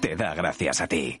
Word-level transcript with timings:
te 0.00 0.16
da 0.16 0.34
gracias 0.34 0.80
a 0.80 0.86
ti. 0.86 1.20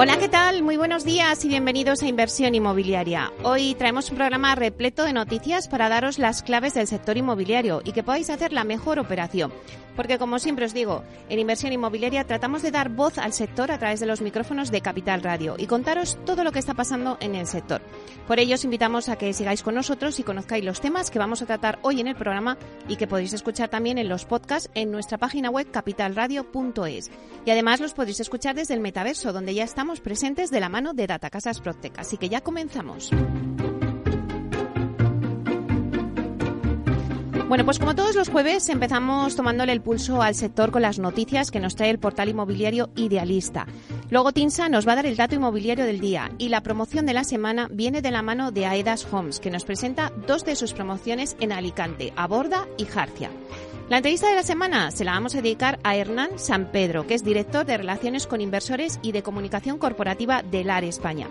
Hola, 0.00 0.16
¿qué 0.16 0.28
tal? 0.28 0.62
Muy 0.62 0.76
buenos 0.76 1.04
días 1.04 1.44
y 1.44 1.48
bienvenidos 1.48 2.04
a 2.04 2.06
Inversión 2.06 2.54
Inmobiliaria. 2.54 3.32
Hoy 3.42 3.74
traemos 3.74 4.10
un 4.10 4.16
programa 4.16 4.54
repleto 4.54 5.02
de 5.02 5.12
noticias 5.12 5.66
para 5.66 5.88
daros 5.88 6.20
las 6.20 6.44
claves 6.44 6.74
del 6.74 6.86
sector 6.86 7.16
inmobiliario 7.16 7.82
y 7.84 7.90
que 7.90 8.04
podáis 8.04 8.30
hacer 8.30 8.52
la 8.52 8.62
mejor 8.62 9.00
operación. 9.00 9.52
Porque 9.96 10.16
como 10.16 10.38
siempre 10.38 10.64
os 10.64 10.74
digo, 10.74 11.02
en 11.28 11.40
Inversión 11.40 11.72
Inmobiliaria 11.72 12.22
tratamos 12.22 12.62
de 12.62 12.70
dar 12.70 12.88
voz 12.88 13.18
al 13.18 13.32
sector 13.32 13.72
a 13.72 13.78
través 13.78 13.98
de 13.98 14.06
los 14.06 14.20
micrófonos 14.20 14.70
de 14.70 14.80
Capital 14.80 15.24
Radio 15.24 15.56
y 15.58 15.66
contaros 15.66 16.16
todo 16.24 16.44
lo 16.44 16.52
que 16.52 16.60
está 16.60 16.74
pasando 16.74 17.16
en 17.18 17.34
el 17.34 17.48
sector. 17.48 17.82
Por 18.28 18.38
ello 18.38 18.54
os 18.54 18.62
invitamos 18.62 19.08
a 19.08 19.16
que 19.16 19.32
sigáis 19.32 19.64
con 19.64 19.74
nosotros 19.74 20.20
y 20.20 20.22
conozcáis 20.22 20.64
los 20.64 20.80
temas 20.80 21.10
que 21.10 21.18
vamos 21.18 21.42
a 21.42 21.46
tratar 21.46 21.80
hoy 21.82 22.00
en 22.00 22.06
el 22.06 22.14
programa 22.14 22.56
y 22.88 22.94
que 22.94 23.08
podéis 23.08 23.32
escuchar 23.32 23.70
también 23.70 23.98
en 23.98 24.08
los 24.08 24.24
podcasts 24.24 24.70
en 24.74 24.92
nuestra 24.92 25.18
página 25.18 25.50
web 25.50 25.68
capitalradio.es. 25.72 27.10
Y 27.44 27.50
además 27.50 27.80
los 27.80 27.94
podéis 27.94 28.20
escuchar 28.20 28.54
desde 28.54 28.74
el 28.74 28.80
metaverso, 28.80 29.32
donde 29.32 29.54
ya 29.54 29.64
estamos 29.64 29.87
presentes 29.96 30.50
de 30.50 30.60
la 30.60 30.68
mano 30.68 30.92
de 30.92 31.06
Data 31.06 31.30
Casas 31.30 31.60
Protec. 31.60 31.98
Así 31.98 32.18
que 32.18 32.28
ya 32.28 32.42
comenzamos. 32.42 33.10
Bueno, 37.48 37.64
pues 37.64 37.78
como 37.78 37.94
todos 37.94 38.14
los 38.14 38.28
jueves 38.28 38.68
empezamos 38.68 39.34
tomándole 39.34 39.72
el 39.72 39.80
pulso 39.80 40.20
al 40.20 40.34
sector 40.34 40.70
con 40.70 40.82
las 40.82 40.98
noticias 40.98 41.50
que 41.50 41.60
nos 41.60 41.76
trae 41.76 41.88
el 41.88 41.98
portal 41.98 42.28
inmobiliario 42.28 42.90
Idealista. 42.94 43.66
Luego 44.10 44.32
Tinsa 44.32 44.68
nos 44.68 44.86
va 44.86 44.92
a 44.92 44.96
dar 44.96 45.06
el 45.06 45.16
dato 45.16 45.34
inmobiliario 45.34 45.86
del 45.86 45.98
día 45.98 46.30
y 46.36 46.50
la 46.50 46.62
promoción 46.62 47.06
de 47.06 47.14
la 47.14 47.24
semana 47.24 47.66
viene 47.70 48.02
de 48.02 48.10
la 48.10 48.20
mano 48.20 48.52
de 48.52 48.66
Aedas 48.66 49.08
Homes, 49.10 49.40
que 49.40 49.50
nos 49.50 49.64
presenta 49.64 50.12
dos 50.26 50.44
de 50.44 50.56
sus 50.56 50.74
promociones 50.74 51.38
en 51.40 51.52
Alicante, 51.52 52.12
Aborda 52.16 52.66
y 52.76 52.84
Jarcia. 52.84 53.30
La 53.88 53.96
entrevista 53.96 54.28
de 54.28 54.34
la 54.34 54.42
semana 54.42 54.90
se 54.90 55.06
la 55.06 55.12
vamos 55.12 55.34
a 55.34 55.40
dedicar 55.40 55.78
a 55.84 55.96
Hernán 55.96 56.38
San 56.38 56.70
Pedro, 56.70 57.06
que 57.06 57.14
es 57.14 57.24
director 57.24 57.64
de 57.64 57.78
Relaciones 57.78 58.26
con 58.26 58.42
Inversores 58.42 59.00
y 59.00 59.12
de 59.12 59.22
Comunicación 59.22 59.78
Corporativa 59.78 60.42
del 60.42 60.68
AR 60.68 60.84
España 60.84 61.28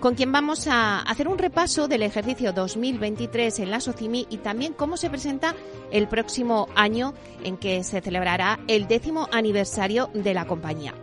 con 0.00 0.14
quien 0.14 0.32
vamos 0.32 0.66
a 0.66 1.00
hacer 1.00 1.28
un 1.28 1.38
repaso 1.38 1.88
del 1.88 2.02
ejercicio 2.02 2.52
2023 2.52 3.60
en 3.60 3.70
la 3.70 3.80
SOCIMI 3.80 4.26
y 4.30 4.38
también 4.38 4.72
cómo 4.72 4.96
se 4.96 5.10
presenta 5.10 5.54
el 5.90 6.08
próximo 6.08 6.68
año 6.74 7.14
en 7.44 7.56
que 7.56 7.82
se 7.84 8.00
celebrará 8.00 8.58
el 8.68 8.88
décimo 8.88 9.28
aniversario 9.32 10.10
de 10.14 10.34
la 10.34 10.46
compañía. 10.46 10.94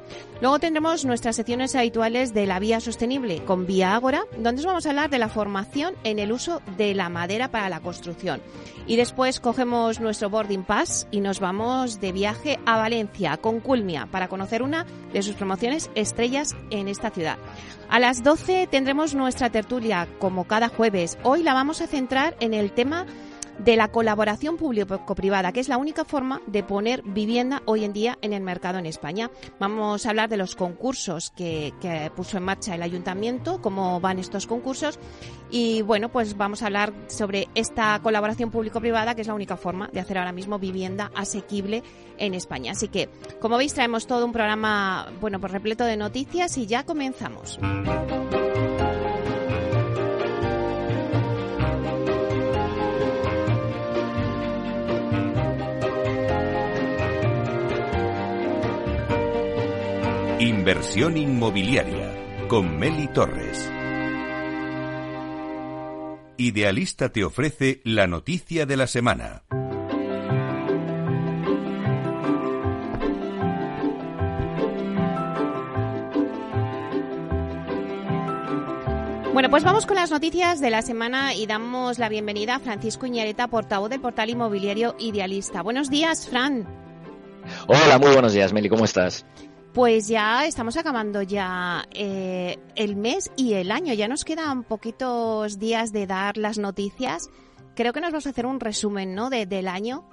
Luego 0.44 0.60
tendremos 0.60 1.06
nuestras 1.06 1.38
secciones 1.38 1.74
habituales 1.74 2.34
de 2.34 2.46
la 2.46 2.60
vía 2.60 2.82
sostenible 2.82 3.46
con 3.46 3.66
Vía 3.66 3.96
Ágora, 3.96 4.26
donde 4.38 4.60
os 4.60 4.66
vamos 4.66 4.86
a 4.86 4.90
hablar 4.90 5.10
de 5.10 5.18
la 5.18 5.30
formación 5.30 5.96
en 6.04 6.20
el 6.20 6.34
uso 6.34 6.62
de 6.76 6.94
la 6.94 7.08
madera 7.08 7.50
para 7.50 7.70
la 7.70 7.80
construcción. 7.80 8.42
Y 8.86 8.98
después 8.98 9.40
cogemos 9.40 10.02
nuestro 10.02 10.30
boarding 10.30 10.66
pass 10.66 11.08
y 11.12 11.22
nos 11.22 11.40
vamos 11.40 12.02
de 12.02 12.12
viaje 12.12 12.60
a 12.66 12.76
Valencia 12.76 13.38
con 13.38 13.62
Culmia 13.62 14.10
para 14.12 14.28
conocer 14.28 14.64
una 14.64 14.86
de 15.14 15.24
sus 15.24 15.36
promociones 15.36 15.90
estrellas 15.96 16.58
en 16.72 16.90
esta 16.90 17.10
ciudad. 17.10 17.38
A 17.88 18.02
las 18.02 18.22
12 18.22 18.68
tendremos 18.70 19.16
nuestra 19.16 19.50
tertulia, 19.50 20.10
como 20.20 20.44
cada 20.44 20.68
jueves. 20.68 21.18
Hoy 21.24 21.42
la 21.44 21.54
vamos 21.54 21.80
a 21.80 21.88
centrar 21.88 22.36
en 22.42 22.54
el 22.54 22.74
tema 22.74 23.06
de 23.60 23.76
la 23.76 23.90
colaboración 23.90 24.58
público-privada, 24.58 25.52
que 25.52 25.60
es 25.60 25.70
la 25.70 25.78
única 25.78 26.06
forma 26.06 26.42
de 26.48 26.64
poner 26.64 27.04
vivienda 27.04 27.62
hoy 27.66 27.84
en 27.84 27.94
día 27.94 28.18
en 28.22 28.34
el 28.34 28.42
mercado 28.42 28.80
en 28.80 28.86
España. 28.86 29.32
Vamos 29.60 30.06
a 30.06 30.10
hablar 30.10 30.30
de 30.30 30.38
los 30.38 30.56
concursos 30.56 31.32
que, 31.32 31.74
puso 32.16 32.38
en 32.38 32.44
marcha 32.44 32.76
el 32.76 32.82
ayuntamiento, 32.82 33.62
cómo 33.62 34.00
van 34.00 34.20
estos 34.20 34.48
concursos 34.48 35.00
y 35.50 35.82
bueno, 35.84 36.10
pues 36.10 36.36
vamos 36.36 36.64
a 36.64 36.68
hablar 36.68 36.94
sobre 37.08 37.48
esta 37.56 38.00
colaboración 38.02 38.52
público-privada, 38.52 39.16
que 39.16 39.22
es 39.22 39.28
la 39.28 39.34
única 39.36 39.58
forma 39.58 39.90
de 39.94 40.00
hacer 40.00 40.18
ahora 40.18 40.32
mismo 40.32 40.60
vivienda 40.60 41.12
asequible 41.16 41.84
en 42.18 42.34
España. 42.34 42.72
Así 42.72 42.88
que, 42.88 43.10
como 43.40 43.58
veis, 43.58 43.74
traemos 43.74 44.08
todo 44.08 44.26
un 44.26 44.32
programa, 44.32 45.12
bueno, 45.22 45.40
pues 45.40 45.52
repleto 45.52 45.86
de 45.86 45.98
noticias 45.98 46.58
y 46.58 46.66
ya 46.66 46.86
comenzamos. 46.86 47.60
Inversión 60.44 61.16
inmobiliaria 61.16 62.46
con 62.50 62.78
Meli 62.78 63.08
Torres. 63.08 63.72
Idealista 66.36 67.14
te 67.14 67.24
ofrece 67.24 67.80
la 67.86 68.08
noticia 68.08 68.66
de 68.66 68.76
la 68.76 68.88
semana. 68.88 69.44
Bueno, 79.32 79.50
pues 79.50 79.64
vamos 79.64 79.86
con 79.86 79.96
las 79.96 80.12
noticias 80.12 80.60
de 80.60 80.72
la 80.72 80.82
semana 80.82 81.34
y 81.34 81.46
damos 81.46 82.00
la 82.00 82.10
bienvenida 82.10 82.56
a 82.56 82.60
Francisco 82.60 83.06
Iñareta, 83.06 83.48
portavoz 83.48 83.90
del 83.90 84.02
portal 84.02 84.30
inmobiliario 84.30 84.98
Idealista. 85.00 85.62
Buenos 85.62 85.90
días, 85.90 86.28
Fran. 86.28 86.68
Hola, 87.68 87.98
muy 87.98 88.12
buenos 88.12 88.34
días, 88.34 88.52
Meli, 88.52 88.68
¿cómo 88.68 88.84
estás? 88.84 89.26
Pues 89.74 90.08
ya 90.08 90.46
estamos 90.46 90.78
acabando 90.78 91.24
ya 91.24 91.88
eh, 91.92 92.60
el 92.76 92.96
mes 92.96 93.32
y 93.36 93.54
el 93.54 93.72
año. 93.72 93.94
Ya 93.96 94.08
nos 94.08 94.24
quedan 94.24 94.64
poquitos 94.64 95.58
días 95.58 95.92
de 95.92 96.06
dar 96.06 96.38
las 96.38 96.60
noticias. 96.60 97.30
Creo 97.76 97.92
que 97.92 98.00
nos 98.00 98.12
vas 98.12 98.28
a 98.28 98.30
hacer 98.30 98.46
un 98.46 98.60
resumen, 98.60 99.16
¿no? 99.16 99.32
del 99.32 99.68
año. 99.68 100.08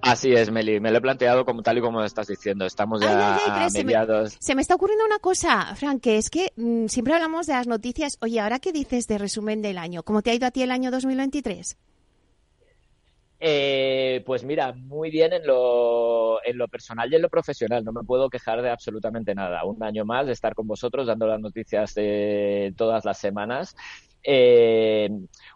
Así 0.00 0.32
es, 0.32 0.52
Meli. 0.52 0.78
Me 0.78 0.92
lo 0.92 0.98
he 0.98 1.00
planteado 1.00 1.44
como 1.44 1.62
tal 1.62 1.78
y 1.78 1.80
como 1.80 2.04
estás 2.04 2.28
diciendo. 2.28 2.66
Estamos 2.66 3.00
ya 3.00 3.36
a 3.36 3.68
mediados. 3.70 4.36
Se 4.38 4.54
me, 4.54 4.62
está 4.62 4.76
ocurriendo 4.76 5.04
una 5.04 5.18
cosa, 5.18 5.74
Frank, 5.74 6.00
que 6.00 6.18
es 6.18 6.30
que 6.30 6.52
mm, 6.54 6.86
siempre 6.86 7.14
hablamos 7.14 7.46
de 7.46 7.54
las 7.54 7.66
noticias. 7.66 8.16
Oye, 8.20 8.38
¿ahora 8.38 8.60
qué 8.60 8.70
dices 8.70 9.08
de 9.08 9.18
resumen 9.18 9.60
del 9.60 9.76
año? 9.76 10.04
¿Cómo 10.04 10.22
te 10.22 10.30
ha 10.30 10.34
ido 10.34 10.46
a 10.46 10.52
ti 10.52 10.62
el 10.62 10.70
año 10.70 10.92
2023? 10.92 11.76
Eh, 13.40 14.22
pues 14.26 14.42
mira, 14.42 14.72
muy 14.72 15.10
bien 15.10 15.32
en 15.32 15.46
lo, 15.46 16.44
en 16.44 16.58
lo 16.58 16.66
personal 16.68 17.10
y 17.12 17.16
en 17.16 17.22
lo 17.22 17.28
profesional. 17.28 17.84
No 17.84 17.92
me 17.92 18.02
puedo 18.02 18.28
quejar 18.30 18.62
de 18.62 18.70
absolutamente 18.70 19.34
nada. 19.34 19.64
Un 19.64 19.82
año 19.82 20.04
más 20.04 20.26
de 20.26 20.32
estar 20.32 20.54
con 20.54 20.66
vosotros 20.66 21.06
dando 21.06 21.26
las 21.26 21.40
noticias 21.40 21.94
de 21.94 22.74
todas 22.76 23.04
las 23.04 23.18
semanas 23.18 23.76
eh, 24.22 25.08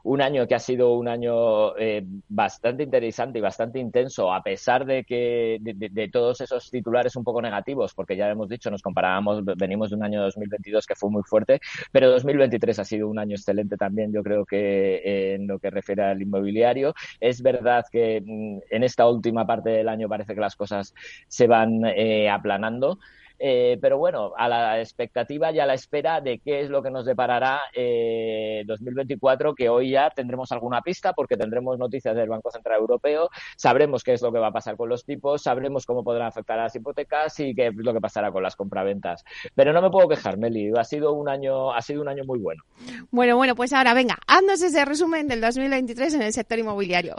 un 0.04 0.20
año 0.20 0.46
que 0.46 0.54
ha 0.54 0.58
sido 0.58 0.94
un 0.94 1.08
año 1.08 1.76
eh, 1.76 2.04
bastante 2.28 2.82
interesante 2.82 3.38
y 3.38 3.42
bastante 3.42 3.78
intenso, 3.78 4.32
a 4.32 4.42
pesar 4.42 4.84
de 4.84 5.04
que 5.04 5.58
de, 5.60 6.08
todos 6.08 6.40
esos 6.40 6.70
titulares 6.70 7.16
un 7.16 7.24
poco 7.24 7.40
negativos, 7.40 7.94
porque 7.94 8.16
ya 8.16 8.28
hemos 8.28 8.48
dicho, 8.48 8.70
nos 8.70 8.82
comparábamos, 8.82 9.44
venimos 9.56 9.90
de 9.90 9.96
un 9.96 10.04
año 10.04 10.22
2022 10.22 10.86
que 10.86 10.94
fue 10.94 11.10
muy 11.10 11.22
fuerte, 11.22 11.60
pero 11.92 12.10
2023 12.10 12.78
ha 12.78 12.84
sido 12.84 13.08
un 13.08 13.18
año 13.18 13.36
excelente 13.36 13.76
también, 13.76 14.12
yo 14.12 14.22
creo 14.22 14.44
que 14.44 14.96
eh, 14.96 15.34
en 15.34 15.46
lo 15.46 15.58
que 15.58 15.70
refiere 15.70 16.02
al 16.02 16.22
inmobiliario. 16.22 16.94
Es 17.20 17.42
verdad 17.42 17.84
que 17.90 18.22
mm, 18.24 18.58
en 18.70 18.82
esta 18.84 19.08
última 19.08 19.46
parte 19.46 19.70
del 19.70 19.88
año 19.88 20.08
parece 20.08 20.34
que 20.34 20.40
las 20.40 20.56
cosas 20.56 20.94
se 21.28 21.46
van 21.46 21.84
eh, 21.84 22.28
aplanando. 22.28 22.98
Eh, 23.44 23.76
pero 23.80 23.98
bueno, 23.98 24.34
a 24.36 24.48
la 24.48 24.78
expectativa 24.78 25.50
y 25.50 25.58
a 25.58 25.66
la 25.66 25.74
espera 25.74 26.20
de 26.20 26.38
qué 26.38 26.60
es 26.60 26.70
lo 26.70 26.80
que 26.80 26.92
nos 26.92 27.04
deparará 27.04 27.62
eh, 27.74 28.62
2024, 28.64 29.52
que 29.56 29.68
hoy 29.68 29.90
ya 29.90 30.10
tendremos 30.10 30.52
alguna 30.52 30.80
pista 30.80 31.12
porque 31.12 31.36
tendremos 31.36 31.76
noticias 31.76 32.14
del 32.14 32.28
Banco 32.28 32.52
Central 32.52 32.78
Europeo, 32.78 33.30
sabremos 33.56 34.04
qué 34.04 34.12
es 34.12 34.22
lo 34.22 34.30
que 34.30 34.38
va 34.38 34.46
a 34.46 34.52
pasar 34.52 34.76
con 34.76 34.88
los 34.88 35.04
tipos, 35.04 35.42
sabremos 35.42 35.86
cómo 35.86 36.04
podrán 36.04 36.28
afectar 36.28 36.56
a 36.60 36.62
las 36.62 36.76
hipotecas 36.76 37.40
y 37.40 37.52
qué 37.52 37.66
es 37.66 37.74
lo 37.74 37.92
que 37.92 38.00
pasará 38.00 38.30
con 38.30 38.44
las 38.44 38.54
compraventas. 38.54 39.24
Pero 39.56 39.72
no 39.72 39.82
me 39.82 39.90
puedo 39.90 40.06
quejar, 40.06 40.38
Meli, 40.38 40.70
ha 40.78 40.84
sido 40.84 41.12
un 41.12 41.28
año, 41.28 41.72
ha 41.72 41.82
sido 41.82 42.00
un 42.00 42.08
año 42.08 42.22
muy 42.24 42.38
bueno. 42.38 42.62
Bueno, 43.10 43.36
bueno, 43.36 43.56
pues 43.56 43.72
ahora 43.72 43.92
venga, 43.92 44.18
haznos 44.28 44.62
ese 44.62 44.84
resumen 44.84 45.26
del 45.26 45.40
2023 45.40 46.14
en 46.14 46.22
el 46.22 46.32
sector 46.32 46.60
inmobiliario. 46.60 47.16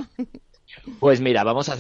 Pues 1.01 1.19
mira, 1.19 1.43
vamos 1.43 1.67
a, 1.67 1.75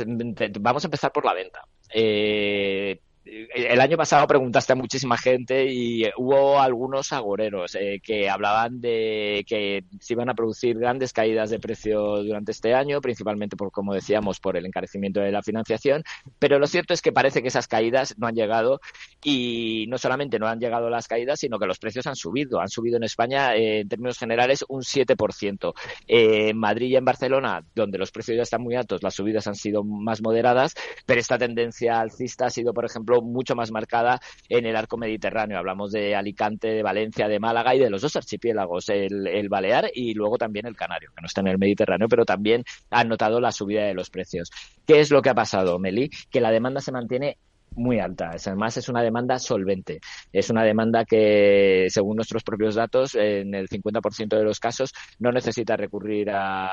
vamos 0.59 0.83
a 0.83 0.87
empezar 0.87 1.11
por 1.13 1.23
la 1.25 1.33
venta. 1.33 1.65
Eh, 1.93 2.99
el 3.25 3.79
año 3.79 3.95
pasado 3.95 4.27
preguntaste 4.27 4.73
a 4.73 4.75
muchísima 4.75 5.17
gente 5.17 5.65
y 5.65 6.03
hubo 6.17 6.59
algunos 6.59 7.13
agoreros 7.13 7.75
eh, 7.75 8.01
que 8.03 8.29
hablaban 8.29 8.81
de 8.81 9.45
que 9.47 9.85
se 9.99 10.13
iban 10.13 10.29
a 10.29 10.33
producir 10.33 10.77
grandes 10.77 11.13
caídas 11.13 11.49
de 11.49 11.59
precio 11.59 12.23
durante 12.23 12.51
este 12.51 12.73
año, 12.73 12.99
principalmente 12.99 13.55
por, 13.55 13.71
como 13.71 13.93
decíamos, 13.93 14.39
por 14.39 14.57
el 14.57 14.65
encarecimiento 14.65 15.21
de 15.21 15.31
la 15.31 15.41
financiación. 15.41 16.03
Pero 16.39 16.59
lo 16.59 16.67
cierto 16.67 16.93
es 16.93 17.01
que 17.01 17.13
parece 17.13 17.41
que 17.41 17.47
esas 17.47 17.67
caídas 17.67 18.15
no 18.17 18.27
han 18.27 18.35
llegado 18.35 18.81
y 19.23 19.85
no 19.87 19.97
solamente 19.97 20.39
no 20.39 20.47
han 20.47 20.59
llegado 20.59 20.89
las 20.89 21.07
caídas, 21.07 21.39
sino 21.39 21.57
que 21.59 21.65
los 21.65 21.79
precios 21.79 22.05
han 22.07 22.15
subido. 22.15 22.59
Han 22.59 22.69
subido 22.69 22.97
en 22.97 23.03
España, 23.03 23.55
eh, 23.55 23.81
en 23.81 23.89
términos 23.89 24.17
generales, 24.17 24.65
un 24.67 24.81
7%. 24.81 25.73
Eh, 26.07 26.49
en 26.49 26.57
Madrid 26.57 26.87
y 26.87 26.95
en 26.95 27.05
Barcelona, 27.05 27.63
donde 27.75 27.97
los 27.97 28.11
precios 28.11 28.37
ya 28.37 28.43
están 28.43 28.61
muy 28.61 28.75
altos, 28.75 29.03
las 29.03 29.15
subidas 29.15 29.47
han 29.47 29.55
sido 29.55 29.83
más 29.83 30.21
moderadas, 30.21 30.73
pero 31.05 31.19
esta 31.19 31.37
tendencia 31.37 31.99
alcista 31.99 32.47
ha 32.47 32.49
sido, 32.49 32.73
por 32.73 32.85
ejemplo, 32.85 33.21
mucho 33.21 33.55
más 33.55 33.71
marcada 33.71 34.19
en 34.49 34.65
el 34.65 34.75
arco 34.75 34.97
mediterráneo. 34.97 35.57
Hablamos 35.57 35.91
de 35.91 36.15
Alicante, 36.15 36.67
de 36.69 36.83
Valencia, 36.83 37.27
de 37.27 37.39
Málaga 37.39 37.75
y 37.75 37.79
de 37.79 37.89
los 37.89 38.01
dos 38.01 38.15
archipiélagos, 38.15 38.89
el, 38.89 39.49
Balear 39.49 39.91
y 39.93 40.13
luego 40.13 40.37
también 40.37 40.65
el 40.65 40.75
Canario, 40.75 41.11
que 41.15 41.21
no 41.21 41.27
está 41.27 41.41
en 41.41 41.47
el 41.47 41.57
Mediterráneo, 41.57 42.07
pero 42.07 42.25
también 42.25 42.63
han 42.89 43.07
notado 43.07 43.39
la 43.39 43.51
subida 43.51 43.83
de 43.83 43.93
los 43.93 44.09
precios. 44.09 44.49
¿Qué 44.85 44.99
es 44.99 45.11
lo 45.11 45.21
que 45.21 45.29
ha 45.29 45.35
pasado, 45.35 45.77
Meli? 45.79 46.09
Que 46.31 46.41
la 46.41 46.51
demanda 46.51 46.81
se 46.81 46.91
mantiene 46.91 47.37
muy 47.75 47.99
alta. 47.99 48.31
Además, 48.31 48.77
es 48.77 48.89
una 48.89 49.01
demanda 49.01 49.39
solvente. 49.39 49.99
Es 50.31 50.49
una 50.49 50.63
demanda 50.63 51.05
que, 51.05 51.87
según 51.89 52.17
nuestros 52.17 52.43
propios 52.43 52.75
datos, 52.75 53.15
en 53.15 53.53
el 53.55 53.67
50% 53.67 54.37
de 54.37 54.43
los 54.43 54.59
casos 54.59 54.93
no 55.19 55.31
necesita 55.31 55.75
recurrir 55.77 56.29
a, 56.31 56.71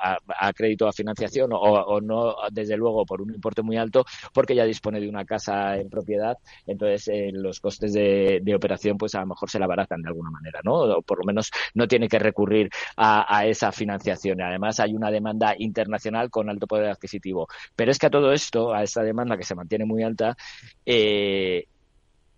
a, 0.00 0.52
crédito 0.52 0.86
a 0.86 0.92
financiación 0.92 1.50
o, 1.52 2.00
no, 2.00 2.36
desde 2.50 2.76
luego, 2.76 3.04
por 3.04 3.22
un 3.22 3.34
importe 3.34 3.62
muy 3.62 3.76
alto, 3.76 4.04
porque 4.32 4.54
ya 4.54 4.64
dispone 4.64 5.00
de 5.00 5.08
una 5.08 5.24
casa 5.24 5.76
en 5.76 5.88
propiedad. 5.88 6.36
Entonces, 6.66 7.08
eh, 7.08 7.30
los 7.32 7.60
costes 7.60 7.92
de, 7.92 8.54
operación, 8.54 8.96
pues 8.96 9.14
a 9.14 9.20
lo 9.20 9.26
mejor 9.26 9.50
se 9.50 9.58
la 9.58 9.66
baratan 9.66 10.02
de 10.02 10.08
alguna 10.08 10.30
manera, 10.30 10.60
¿no? 10.62 10.74
O 10.74 11.02
por 11.02 11.18
lo 11.18 11.24
menos 11.24 11.50
no 11.74 11.88
tiene 11.88 12.08
que 12.08 12.18
recurrir 12.18 12.70
a, 12.96 13.46
esa 13.46 13.72
financiación. 13.72 14.40
Además, 14.40 14.80
hay 14.80 14.94
una 14.94 15.10
demanda 15.10 15.54
internacional 15.58 16.30
con 16.30 16.48
alto 16.48 16.66
poder 16.66 16.88
adquisitivo. 16.88 17.48
Pero 17.74 17.90
es 17.90 17.98
que 17.98 18.06
a 18.06 18.10
todo 18.10 18.32
esto, 18.32 18.72
a 18.72 18.82
esta 18.82 19.02
demanda 19.02 19.36
que 19.36 19.44
se 19.44 19.54
mantiene 19.54 19.84
muy 19.84 20.02
alta, 20.02 20.36
eh, 20.86 21.66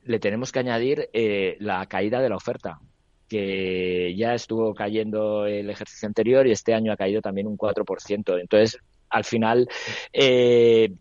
le 0.05 0.19
tenemos 0.19 0.53
que 0.53 0.59
añadir 0.61 1.11
eh, 1.13 1.57
la 1.61 1.85
caída 1.87 2.21
de 2.21 2.29
la 2.29 2.37
oferta 2.37 2.81
que 3.29 4.15
ya 4.17 4.35
estuvo 4.35 4.75
cayendo 4.75 5.47
el 5.47 5.71
ejercicio 5.71 6.07
anterior 6.07 6.47
y 6.47 6.53
este 6.53 6.75
año 6.75 6.93
ha 6.93 6.97
caído 6.97 7.21
también 7.21 7.47
un 7.47 7.57
4%. 7.57 8.41
Entonces, 8.41 8.79
al 9.09 9.25
final 9.25 9.69
eh, 10.13 10.93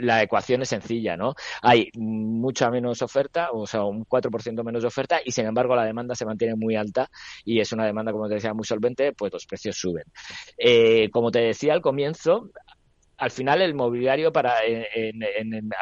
la 0.00 0.22
ecuación 0.22 0.62
es 0.62 0.68
sencilla, 0.68 1.16
¿no? 1.16 1.34
Hay 1.62 1.90
mucha 1.96 2.70
menos 2.70 3.02
oferta, 3.02 3.50
o 3.52 3.66
sea, 3.66 3.84
un 3.84 4.04
4% 4.04 4.62
menos 4.64 4.82
de 4.82 4.88
oferta 4.88 5.20
y 5.24 5.32
sin 5.32 5.46
embargo 5.46 5.74
la 5.74 5.84
demanda 5.84 6.14
se 6.14 6.26
mantiene 6.26 6.54
muy 6.56 6.76
alta 6.76 7.10
y 7.44 7.60
es 7.60 7.72
una 7.72 7.86
demanda, 7.86 8.12
como 8.12 8.28
te 8.28 8.34
decía, 8.34 8.54
muy 8.54 8.64
solvente, 8.64 9.12
pues 9.12 9.32
los 9.32 9.46
precios 9.46 9.76
suben. 9.76 10.04
Eh, 10.56 11.10
como 11.10 11.30
te 11.30 11.40
decía 11.40 11.72
al 11.72 11.80
comienzo, 11.80 12.50
al 13.18 13.30
final 13.30 13.60
el 13.62 13.74
mobiliario 13.74 14.32
para 14.32 14.64
en, 14.64 15.20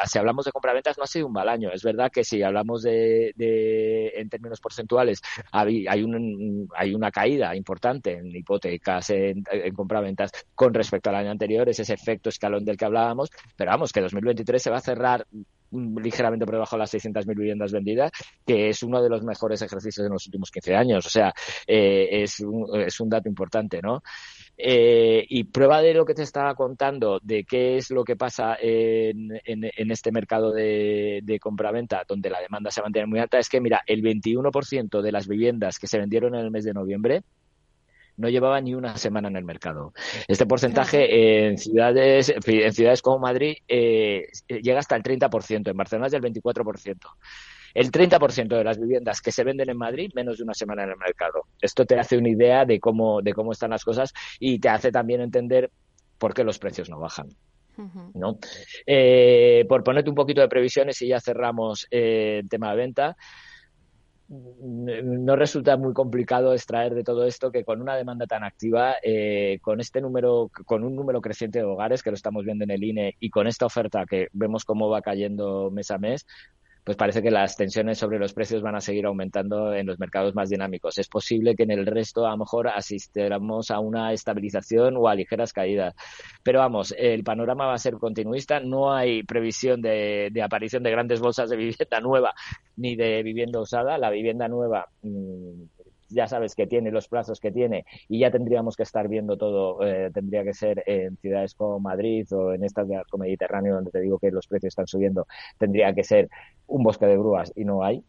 si 0.05 0.17
hablamos 0.17 0.45
de 0.45 0.51
compraventas 0.51 0.97
no 0.97 1.03
ha 1.03 1.07
sido 1.07 1.27
un 1.27 1.33
mal 1.33 1.47
año 1.47 1.69
es 1.71 1.83
verdad 1.83 2.11
que 2.11 2.23
si 2.23 2.41
hablamos 2.41 2.81
de, 2.83 3.33
en 4.15 4.29
términos 4.29 4.59
porcentuales 4.59 5.21
hay, 5.51 5.87
hay, 5.87 6.03
un, 6.03 6.67
hay 6.75 6.93
una 6.93 7.11
caída 7.11 7.55
importante 7.55 8.13
en 8.13 8.35
hipotecas 8.35 9.11
en, 9.11 9.43
en 9.51 9.73
compraventas 9.73 10.31
con 10.55 10.73
respecto 10.73 11.09
al 11.09 11.17
año 11.17 11.31
anterior 11.31 11.69
es 11.69 11.79
ese 11.79 11.93
efecto 11.93 12.29
escalón 12.29 12.65
del 12.65 12.77
que 12.77 12.85
hablábamos 12.85 13.29
pero 13.55 13.71
vamos 13.71 13.93
que 13.93 14.01
2023 14.01 14.61
se 14.61 14.69
va 14.69 14.77
a 14.77 14.81
cerrar 14.81 15.25
ligeramente 15.71 16.45
por 16.45 16.55
debajo 16.55 16.75
de 16.75 16.79
las 16.79 16.93
600.000 16.93 17.35
viviendas 17.35 17.71
vendidas, 17.71 18.11
que 18.45 18.69
es 18.69 18.83
uno 18.83 19.01
de 19.01 19.09
los 19.09 19.23
mejores 19.23 19.61
ejercicios 19.61 20.05
en 20.05 20.13
los 20.13 20.25
últimos 20.25 20.51
15 20.51 20.75
años. 20.75 21.05
O 21.05 21.09
sea, 21.09 21.33
eh, 21.65 22.07
es, 22.23 22.39
un, 22.39 22.79
es 22.79 22.99
un 22.99 23.09
dato 23.09 23.27
importante, 23.27 23.81
¿no? 23.81 24.01
Eh, 24.59 25.23
y 25.29 25.43
prueba 25.43 25.83
de 25.83 25.93
lo 25.93 26.03
que 26.03 26.15
te 26.15 26.23
estaba 26.23 26.55
contando, 26.55 27.19
de 27.21 27.43
qué 27.43 27.77
es 27.77 27.91
lo 27.91 28.03
que 28.03 28.15
pasa 28.15 28.57
en, 28.59 29.39
en, 29.45 29.91
este 29.91 30.11
mercado 30.11 30.51
de, 30.51 31.21
de 31.23 31.39
compraventa, 31.39 32.03
donde 32.07 32.31
la 32.31 32.41
demanda 32.41 32.71
se 32.71 32.81
mantiene 32.81 33.05
muy 33.05 33.19
alta, 33.19 33.37
es 33.37 33.49
que, 33.49 33.61
mira, 33.61 33.83
el 33.85 34.01
21% 34.01 35.01
de 35.01 35.11
las 35.11 35.27
viviendas 35.27 35.77
que 35.77 35.85
se 35.85 35.99
vendieron 35.99 36.33
en 36.33 36.41
el 36.41 36.49
mes 36.49 36.65
de 36.65 36.73
noviembre 36.73 37.21
no 38.15 38.29
llevaba 38.29 38.59
ni 38.59 38.73
una 38.73 38.97
semana 38.97 39.27
en 39.27 39.35
el 39.35 39.45
mercado. 39.45 39.93
Este 40.27 40.47
porcentaje 40.47 41.45
en 41.45 41.59
ciudades, 41.59 42.33
en 42.43 42.73
ciudades 42.73 43.03
como 43.03 43.19
Madrid 43.19 43.57
eh, 43.67 44.27
llega 44.47 44.79
hasta 44.79 44.95
el 44.95 45.03
30%, 45.03 45.69
en 45.69 45.77
Barcelona 45.77 46.07
es 46.07 46.13
del 46.13 46.23
24% 46.23 46.97
el 47.73 47.91
30% 47.91 48.47
de 48.47 48.63
las 48.63 48.79
viviendas 48.79 49.21
que 49.21 49.31
se 49.31 49.43
venden 49.43 49.69
en 49.69 49.77
Madrid 49.77 50.11
menos 50.15 50.37
de 50.37 50.43
una 50.43 50.53
semana 50.53 50.83
en 50.83 50.91
el 50.91 50.97
mercado. 50.97 51.43
Esto 51.61 51.85
te 51.85 51.99
hace 51.99 52.17
una 52.17 52.29
idea 52.29 52.65
de 52.65 52.79
cómo, 52.79 53.21
de 53.21 53.33
cómo 53.33 53.51
están 53.51 53.71
las 53.71 53.83
cosas 53.83 54.13
y 54.39 54.59
te 54.59 54.69
hace 54.69 54.91
también 54.91 55.21
entender 55.21 55.69
por 56.17 56.33
qué 56.33 56.43
los 56.43 56.59
precios 56.59 56.89
no 56.89 56.99
bajan. 56.99 57.29
¿no? 58.15 58.39
Eh, 58.85 59.63
por 59.69 59.83
ponerte 59.83 60.09
un 60.09 60.15
poquito 60.15 60.41
de 60.41 60.47
previsiones 60.47 60.99
y 61.03 61.09
ya 61.09 61.19
cerramos 61.19 61.85
eh, 61.91 62.39
el 62.41 62.49
tema 62.49 62.71
de 62.71 62.77
venta, 62.77 63.17
no 64.29 65.35
resulta 65.37 65.77
muy 65.77 65.93
complicado 65.93 66.53
extraer 66.53 66.93
de 66.93 67.03
todo 67.03 67.25
esto 67.25 67.49
que 67.49 67.63
con 67.63 67.81
una 67.81 67.95
demanda 67.95 68.25
tan 68.25 68.43
activa, 68.43 68.95
eh, 69.01 69.59
con 69.61 69.79
este 69.79 70.01
número, 70.01 70.51
con 70.65 70.83
un 70.83 70.95
número 70.95 71.21
creciente 71.21 71.59
de 71.59 71.65
hogares 71.65 72.03
que 72.03 72.09
lo 72.09 72.15
estamos 72.15 72.43
viendo 72.43 72.65
en 72.65 72.71
el 72.71 72.83
INE 72.83 73.15
y 73.19 73.29
con 73.29 73.47
esta 73.47 73.65
oferta 73.65 74.05
que 74.05 74.27
vemos 74.33 74.65
cómo 74.65 74.89
va 74.89 75.01
cayendo 75.01 75.71
mes 75.71 75.91
a 75.91 75.97
mes, 75.97 76.25
pues 76.87 76.95
parece 76.95 77.21
que 77.21 77.31
las 77.31 77.57
tensiones 77.57 77.97
sobre 77.97 78.17
los 78.17 78.33
precios 78.33 78.61
van 78.61 78.77
a 78.77 78.79
seguir 78.79 79.07
aumentando 79.07 79.73
en 79.73 79.85
los 79.85 79.99
mercados 79.99 80.33
más 80.33 80.47
dinámicos. 80.47 80.97
Es 80.97 81.09
posible 81.09 81.53
que 81.53 81.63
en 81.63 81.71
el 81.71 81.85
resto 81.85 82.25
a 82.25 82.29
lo 82.29 82.37
mejor 82.37 82.69
asistamos 82.69 83.71
a 83.71 83.81
una 83.81 84.13
estabilización 84.13 84.95
o 84.95 85.09
a 85.09 85.15
ligeras 85.15 85.51
caídas. 85.51 85.95
Pero 86.43 86.59
vamos, 86.59 86.95
el 86.97 87.25
panorama 87.25 87.65
va 87.65 87.73
a 87.73 87.77
ser 87.77 87.95
continuista. 87.95 88.61
No 88.61 88.93
hay 88.93 89.23
previsión 89.23 89.81
de, 89.81 90.31
aparición 90.41 90.81
de 90.81 90.91
grandes 90.91 91.19
bolsas 91.19 91.49
de 91.49 91.57
vivienda 91.57 91.99
nueva 92.01 92.33
ni 92.77 92.95
de 92.95 93.21
vivienda 93.21 93.59
usada. 93.59 93.97
La 93.97 94.09
vivienda 94.09 94.47
nueva 94.47 94.87
mm, 95.01 95.63
ya 96.09 96.27
sabes 96.27 96.55
que 96.55 96.67
tiene 96.67 96.91
los 96.91 97.07
plazos 97.07 97.39
que 97.39 97.51
tiene 97.51 97.85
y 98.07 98.19
ya 98.19 98.31
tendríamos 98.31 98.75
que 98.75 98.83
estar 98.83 99.07
viendo 99.07 99.37
todo, 99.37 99.85
eh, 99.85 100.11
tendría 100.13 100.43
que 100.43 100.53
ser 100.53 100.83
en 100.85 101.17
ciudades 101.17 101.53
como 101.55 101.79
Madrid 101.79 102.27
o 102.33 102.53
en 102.53 102.63
estas 102.63 102.87
de 102.87 102.95
arco 102.95 103.17
mediterráneo 103.17 103.75
donde 103.75 103.91
te 103.91 103.99
digo 103.99 104.19
que 104.19 104.31
los 104.31 104.47
precios 104.47 104.71
están 104.71 104.87
subiendo, 104.87 105.27
tendría 105.57 105.93
que 105.93 106.03
ser 106.03 106.29
un 106.67 106.83
bosque 106.83 107.05
de 107.05 107.17
grúas 107.17 107.51
y 107.55 107.65
no 107.65 107.83
hay. 107.83 108.03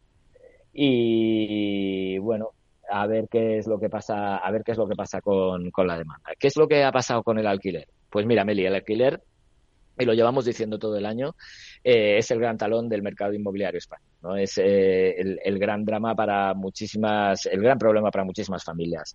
Y 0.72 2.18
bueno, 2.18 2.50
a 2.90 3.06
ver 3.06 3.28
qué 3.28 3.58
es 3.58 3.66
lo 3.66 3.78
que 3.78 3.88
pasa, 3.88 4.36
a 4.36 4.50
ver 4.50 4.62
qué 4.64 4.72
es 4.72 4.78
lo 4.78 4.88
que 4.88 4.94
pasa 4.94 5.20
con, 5.20 5.70
con 5.70 5.86
la 5.86 5.98
demanda. 5.98 6.30
¿Qué 6.38 6.48
es 6.48 6.56
lo 6.56 6.68
que 6.68 6.84
ha 6.84 6.92
pasado 6.92 7.22
con 7.22 7.38
el 7.38 7.46
alquiler? 7.46 7.88
Pues 8.10 8.26
mira, 8.26 8.44
Meli, 8.44 8.64
el 8.64 8.74
alquiler 8.74 9.22
y 9.98 10.04
lo 10.04 10.14
llevamos 10.14 10.44
diciendo 10.44 10.78
todo 10.78 10.96
el 10.96 11.06
año, 11.06 11.34
eh, 11.84 12.18
es 12.18 12.30
el 12.30 12.38
gran 12.38 12.58
talón 12.58 12.88
del 12.88 13.02
mercado 13.02 13.32
inmobiliario 13.32 13.78
español. 13.78 14.06
Es 14.38 14.58
eh, 14.58 15.14
el, 15.44 15.58
gran 15.58 15.84
drama 15.84 16.14
para 16.14 16.52
muchísimas, 16.52 17.46
el 17.46 17.60
gran 17.62 17.78
problema 17.78 18.10
para 18.10 18.24
muchísimas 18.24 18.64
familias. 18.64 19.14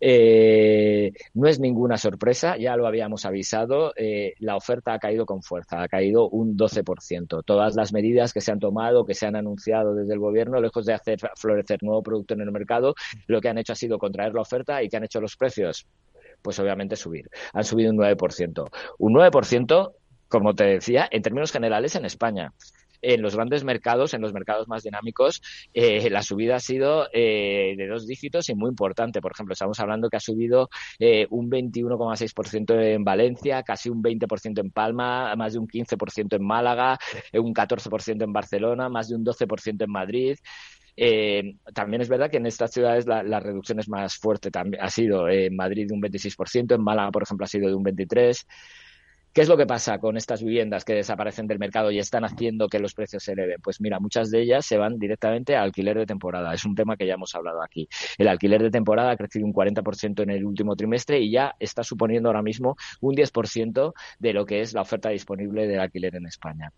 Eh, 0.00 1.12
no 1.34 1.48
es 1.48 1.58
ninguna 1.58 1.96
sorpresa, 1.96 2.56
ya 2.56 2.76
lo 2.76 2.86
habíamos 2.86 3.24
avisado, 3.24 3.92
la 4.38 4.56
oferta 4.56 4.94
ha 4.94 4.98
caído 4.98 5.26
con 5.26 5.42
fuerza, 5.42 5.82
ha 5.82 5.88
caído 5.88 6.28
un 6.28 6.56
12%. 6.56 7.42
Todas 7.44 7.74
las 7.74 7.92
medidas 7.92 8.32
que 8.32 8.40
se 8.40 8.52
han 8.52 8.60
tomado, 8.60 9.04
que 9.04 9.14
se 9.14 9.26
han 9.26 9.36
anunciado 9.36 9.94
desde 9.94 10.14
el 10.14 10.20
gobierno, 10.20 10.60
lejos 10.60 10.86
de 10.86 10.94
hacer 10.94 11.18
florecer 11.36 11.82
nuevo 11.82 12.02
producto 12.02 12.34
en 12.34 12.42
el 12.42 12.52
mercado, 12.52 12.94
lo 13.26 13.40
que 13.40 13.48
han 13.48 13.58
hecho 13.58 13.72
ha 13.72 13.76
sido 13.76 13.98
contraer 13.98 14.32
la 14.32 14.42
oferta 14.42 14.82
y 14.82 14.88
que 14.88 14.96
han 14.96 15.04
hecho 15.04 15.20
los 15.20 15.36
precios 15.36 15.86
pues 16.42 16.58
obviamente 16.60 16.94
subir. 16.94 17.28
Han 17.54 17.64
subido 17.64 17.90
un 17.90 17.98
9%. 17.98 18.70
Un 18.98 19.14
9% 19.14 19.92
como 20.28 20.54
te 20.54 20.64
decía, 20.64 21.08
en 21.10 21.22
términos 21.22 21.52
generales 21.52 21.94
en 21.96 22.04
España. 22.04 22.52
En 23.02 23.22
los 23.22 23.36
grandes 23.36 23.64
mercados, 23.64 24.14
en 24.14 24.20
los 24.20 24.32
mercados 24.32 24.68
más 24.68 24.82
dinámicos, 24.82 25.42
eh, 25.74 26.08
la 26.10 26.22
subida 26.22 26.56
ha 26.56 26.60
sido 26.60 27.08
eh, 27.12 27.74
de 27.76 27.86
dos 27.86 28.06
dígitos 28.06 28.48
y 28.48 28.54
muy 28.54 28.70
importante. 28.70 29.20
Por 29.20 29.32
ejemplo, 29.32 29.52
estamos 29.52 29.78
hablando 29.80 30.08
que 30.08 30.16
ha 30.16 30.20
subido 30.20 30.70
eh, 30.98 31.26
un 31.30 31.50
21,6% 31.50 32.80
en 32.80 33.04
Valencia, 33.04 33.62
casi 33.62 33.90
un 33.90 34.02
20% 34.02 34.60
en 34.60 34.70
Palma, 34.70 35.34
más 35.36 35.52
de 35.52 35.58
un 35.58 35.68
15% 35.68 36.36
en 36.36 36.44
Málaga, 36.44 36.98
un 37.34 37.54
14% 37.54 38.24
en 38.24 38.32
Barcelona, 38.32 38.88
más 38.88 39.08
de 39.08 39.16
un 39.16 39.24
12% 39.24 39.84
en 39.84 39.90
Madrid. 39.90 40.36
también 41.74 42.00
es 42.00 42.08
verdad 42.08 42.30
que 42.30 42.38
en 42.38 42.46
estas 42.46 42.72
ciudades 42.72 43.06
la, 43.06 43.40
reducción 43.40 43.78
es 43.78 43.88
más 43.88 44.16
fuerte. 44.16 44.50
También 44.50 44.82
ha 44.82 44.88
sido 44.90 45.28
en 45.28 45.54
Madrid 45.54 45.86
de 45.88 45.94
un 45.94 46.02
26%, 46.02 46.74
en 46.74 46.82
Málaga, 46.82 47.10
por 47.10 47.22
ejemplo, 47.22 47.44
ha 47.44 47.48
sido 47.48 47.68
de 47.68 47.74
un 47.74 47.84
23%. 47.84 48.46
¿Qué 49.36 49.42
es 49.42 49.50
lo 49.50 49.58
que 49.58 49.66
pasa 49.66 49.98
con 49.98 50.16
estas 50.16 50.42
viviendas 50.42 50.82
que 50.82 50.94
desaparecen 50.94 51.46
del 51.46 51.58
mercado 51.58 51.90
y 51.90 51.98
están 51.98 52.24
haciendo 52.24 52.68
que 52.68 52.78
los 52.78 52.94
precios 52.94 53.22
se 53.22 53.32
eleven? 53.32 53.58
Pues 53.62 53.82
mira, 53.82 54.00
muchas 54.00 54.30
de 54.30 54.40
ellas 54.40 54.64
se 54.64 54.78
van 54.78 54.98
directamente 54.98 55.54
a 55.54 55.60
alquiler 55.60 55.98
de 55.98 56.06
temporada. 56.06 56.54
Es 56.54 56.64
un 56.64 56.74
tema 56.74 56.96
que 56.96 57.06
ya 57.06 57.12
hemos 57.12 57.34
hablado 57.34 57.62
aquí. 57.62 57.86
El 58.16 58.28
alquiler 58.28 58.62
de 58.62 58.70
temporada 58.70 59.10
ha 59.10 59.16
crecido 59.18 59.44
un 59.44 59.52
40% 59.52 60.22
en 60.22 60.30
el 60.30 60.42
último 60.42 60.74
trimestre 60.74 61.20
y 61.20 61.30
ya 61.30 61.54
está 61.60 61.82
suponiendo 61.82 62.30
ahora 62.30 62.40
mismo 62.40 62.76
un 63.02 63.14
10% 63.14 63.92
de 64.18 64.32
lo 64.32 64.46
que 64.46 64.62
es 64.62 64.72
la 64.72 64.80
oferta 64.80 65.10
disponible 65.10 65.66
del 65.66 65.80
alquiler 65.80 66.16
en 66.16 66.24
España. 66.24 66.72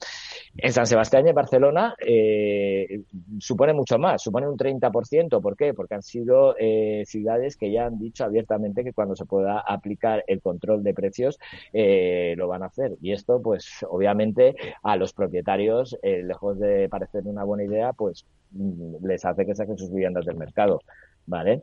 En 0.57 0.73
San 0.73 0.89
Sebastián 0.89 1.27
y 1.27 1.29
en 1.29 1.37
Barcelona 1.37 1.95
eh, 2.05 3.03
supone 3.39 3.73
mucho 3.73 4.01
más, 4.01 4.21
supone 4.21 4.49
un 4.49 4.57
30%. 4.57 5.41
¿Por 5.41 5.57
qué? 5.57 5.75
Porque 5.75 5.95
han 5.95 6.03
sido 6.03 6.57
eh, 6.59 7.05
ciudades 7.07 7.57
que 7.57 7.71
ya 7.71 7.87
han 7.87 8.01
dicho 8.01 8.25
abiertamente 8.25 8.83
que 8.83 8.93
cuando 8.93 9.15
se 9.15 9.27
pueda 9.27 9.61
aplicar 9.61 10.25
el 10.27 10.41
control 10.41 10.83
de 10.83 10.93
precios 10.93 11.39
eh, 11.73 12.35
lo 12.37 12.48
van 12.49 12.63
a 12.63 12.67
hacer. 12.67 12.97
Y 13.01 13.13
esto, 13.13 13.41
pues, 13.41 13.85
obviamente, 13.89 14.57
a 14.83 14.97
los 14.97 15.13
propietarios, 15.13 15.97
eh, 16.03 16.23
lejos 16.23 16.59
de 16.59 16.89
parecer 16.89 17.23
una 17.27 17.45
buena 17.45 17.65
idea, 17.65 17.93
pues 17.93 18.27
mm, 18.53 19.07
les 19.07 19.25
hace 19.25 19.47
que 19.47 19.55
saquen 19.55 19.79
sus 19.79 19.93
viviendas 19.93 20.25
del 20.25 20.37
mercado. 20.37 20.81
¿Vale? 21.27 21.63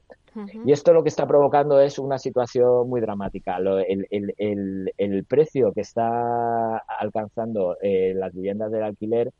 Y 0.66 0.72
esto 0.74 0.94
lo 0.94 1.02
que 1.02 1.10
está 1.10 1.26
provocando 1.26 1.80
es 1.80 1.98
una 1.98 2.20
situación 2.20 2.88
muy 2.88 3.02
dramática. 3.02 3.58
el, 3.58 4.06
el, 4.12 4.94
el, 4.98 5.24
precio 5.26 5.72
que 5.72 5.82
está 5.82 6.78
alcanzando 6.78 7.76
eh, 7.82 8.14
las 8.14 8.34
viviendas 8.34 8.72
del 8.72 8.84
alquiler 8.84 9.32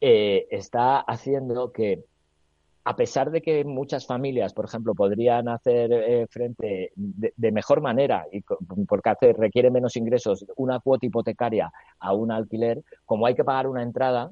eh, 0.00 0.46
está 0.50 1.00
haciendo 1.00 1.72
que 1.72 2.04
a 2.88 2.96
pesar 2.96 3.30
de 3.30 3.42
que 3.42 3.66
muchas 3.66 4.06
familias, 4.06 4.54
por 4.54 4.64
ejemplo, 4.64 4.94
podrían 4.94 5.46
hacer 5.50 5.92
eh, 5.92 6.26
frente 6.30 6.90
de, 6.96 7.52
mejor 7.52 7.82
manera, 7.82 8.24
y 8.32 8.40
porque 8.86 9.10
hace, 9.10 9.34
requiere 9.34 9.70
menos 9.70 9.94
ingresos, 9.96 10.46
una 10.56 10.80
cuota 10.80 11.04
hipotecaria 11.04 11.70
a 11.98 12.14
un 12.14 12.32
alquiler, 12.32 12.82
como 13.04 13.26
hay 13.26 13.34
que 13.34 13.44
pagar 13.44 13.66
una 13.66 13.82
entrada, 13.82 14.30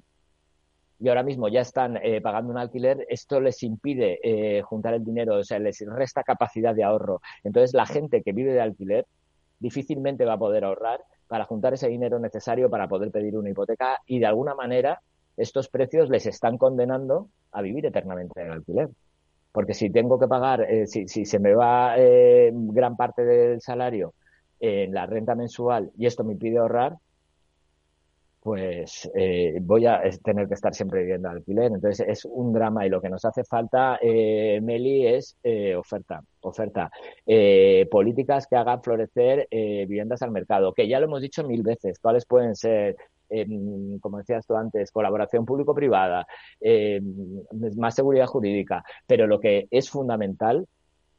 y 0.98 1.06
ahora 1.10 1.22
mismo 1.22 1.48
ya 1.48 1.60
están 1.60 1.98
eh, 1.98 2.22
pagando 2.22 2.50
un 2.50 2.56
alquiler, 2.56 3.06
esto 3.10 3.42
les 3.42 3.62
impide 3.62 4.20
eh, 4.22 4.62
juntar 4.62 4.94
el 4.94 5.04
dinero, 5.04 5.34
o 5.36 5.44
sea, 5.44 5.58
les 5.58 5.84
resta 5.86 6.22
capacidad 6.22 6.74
de 6.74 6.84
ahorro. 6.84 7.20
Entonces, 7.44 7.74
la 7.74 7.84
gente 7.84 8.22
que 8.22 8.32
vive 8.32 8.54
de 8.54 8.62
alquiler 8.62 9.06
difícilmente 9.58 10.24
va 10.24 10.32
a 10.32 10.38
poder 10.38 10.64
ahorrar 10.64 11.04
para 11.28 11.44
juntar 11.44 11.74
ese 11.74 11.88
dinero 11.88 12.18
necesario 12.18 12.70
para 12.70 12.88
poder 12.88 13.10
pedir 13.10 13.36
una 13.36 13.50
hipoteca 13.50 14.00
y 14.06 14.18
de 14.18 14.24
alguna 14.24 14.54
manera 14.54 15.02
estos 15.36 15.68
precios 15.68 16.08
les 16.08 16.26
están 16.26 16.58
condenando 16.58 17.28
a 17.52 17.62
vivir 17.62 17.86
eternamente 17.86 18.40
en 18.40 18.50
alquiler. 18.50 18.88
Porque 19.52 19.74
si 19.74 19.90
tengo 19.90 20.18
que 20.18 20.28
pagar, 20.28 20.60
eh, 20.70 20.86
si, 20.86 21.08
si, 21.08 21.24
se 21.24 21.38
me 21.38 21.54
va 21.54 21.94
eh, 21.96 22.50
gran 22.52 22.96
parte 22.96 23.24
del 23.24 23.60
salario 23.62 24.12
en 24.60 24.92
la 24.92 25.06
renta 25.06 25.34
mensual 25.34 25.90
y 25.96 26.06
esto 26.06 26.24
me 26.24 26.34
impide 26.34 26.58
ahorrar, 26.58 26.96
pues 28.40 29.10
eh, 29.14 29.58
voy 29.62 29.86
a 29.86 30.02
tener 30.22 30.46
que 30.46 30.54
estar 30.54 30.74
siempre 30.74 31.00
viviendo 31.00 31.28
alquiler. 31.28 31.72
Entonces 31.72 32.06
es 32.06 32.24
un 32.26 32.52
drama 32.52 32.86
y 32.86 32.90
lo 32.90 33.00
que 33.00 33.08
nos 33.08 33.24
hace 33.24 33.44
falta, 33.44 33.98
Meli, 34.02 35.06
es 35.06 35.36
oferta, 35.76 36.22
oferta. 36.42 36.90
políticas 37.90 38.46
que 38.46 38.56
hagan 38.56 38.82
florecer 38.82 39.48
viviendas 39.50 40.22
al 40.22 40.30
mercado, 40.30 40.74
que 40.74 40.86
ya 40.86 41.00
lo 41.00 41.06
hemos 41.06 41.22
dicho 41.22 41.42
mil 41.44 41.62
veces. 41.62 41.98
¿Cuáles 41.98 42.24
pueden 42.26 42.54
ser? 42.54 42.94
Como 44.00 44.18
decías 44.18 44.46
tú 44.46 44.56
antes, 44.56 44.90
colaboración 44.90 45.44
público-privada, 45.44 46.26
más 47.76 47.94
seguridad 47.94 48.26
jurídica, 48.26 48.84
pero 49.06 49.26
lo 49.26 49.40
que 49.40 49.68
es 49.70 49.90
fundamental 49.90 50.66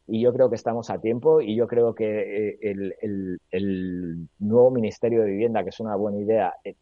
y 0.08 0.22
yo 0.22 0.34
creo 0.34 0.50
que 0.50 0.56
estamos 0.56 0.90
a 0.90 1.00
tiempo 1.00 1.42
y 1.42 1.56
yo 1.56 1.68
creo 1.68 1.94
que 1.94 2.52
eh, 2.52 2.58
el, 2.62 3.40
el, 3.52 4.28
nuevo 4.40 4.72
Ministerio 4.72 5.22
de 5.22 5.32
Vivienda, 5.32 5.64
que 5.64 5.70
es 5.70 5.80
una 5.82 5.96
buena 5.96 6.20
idea, 6.20 6.54
eh, 6.64 6.76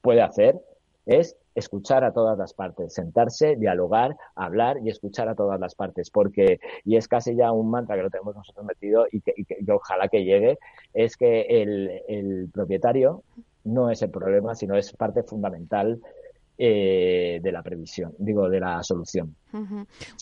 puede 0.00 0.22
hacer 0.22 0.60
es 1.06 1.36
escuchar 1.54 2.02
a 2.02 2.12
todas 2.12 2.38
las 2.38 2.54
partes, 2.54 2.94
sentarse, 2.94 3.56
dialogar, 3.56 4.16
hablar 4.34 4.78
y 4.82 4.88
escuchar 4.88 5.28
a 5.28 5.34
todas 5.34 5.60
las 5.60 5.74
partes, 5.74 6.10
porque, 6.10 6.60
y 6.84 6.96
es 6.96 7.08
casi 7.08 7.36
ya 7.36 7.52
un 7.52 7.70
mantra 7.70 7.96
que 7.96 8.02
lo 8.02 8.10
tenemos 8.10 8.34
nosotros 8.34 8.64
metido 8.64 9.06
y 9.12 9.20
que, 9.20 9.34
y 9.36 9.44
que 9.44 9.58
ojalá 9.70 10.08
que 10.08 10.24
llegue, 10.24 10.58
es 10.94 11.16
que 11.16 11.42
el, 11.42 12.02
el 12.08 12.48
propietario 12.52 13.22
no 13.64 13.90
es 13.90 14.02
el 14.02 14.10
problema, 14.10 14.54
sino 14.54 14.76
es 14.76 14.92
parte 14.92 15.22
fundamental 15.22 16.00
eh, 16.56 17.40
de 17.42 17.52
la 17.52 17.62
previsión, 17.62 18.14
digo, 18.18 18.48
de 18.48 18.60
la 18.60 18.82
solución. 18.82 19.34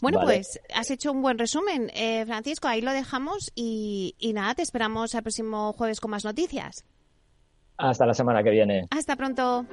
Bueno, 0.01 0.21
pues 0.23 0.61
has 0.75 0.91
hecho 0.91 1.13
un 1.13 1.21
buen 1.21 1.39
resumen, 1.39 1.91
eh, 1.95 2.25
Francisco. 2.25 2.69
Ahí 2.69 2.81
lo 2.81 2.93
dejamos 2.93 3.53
y, 3.55 4.15
y 4.19 4.33
nada, 4.33 4.55
te 4.55 4.63
esperamos 4.63 5.15
el 5.15 5.23
próximo 5.23 5.73
jueves 5.75 6.01
con 6.01 6.11
más 6.11 6.25
noticias. 6.25 6.85
Hasta 7.77 8.07
la 8.07 8.15
semana 8.15 8.43
que 8.43 8.51
viene. 8.51 8.87
Hasta 8.91 9.17
pronto. 9.17 9.67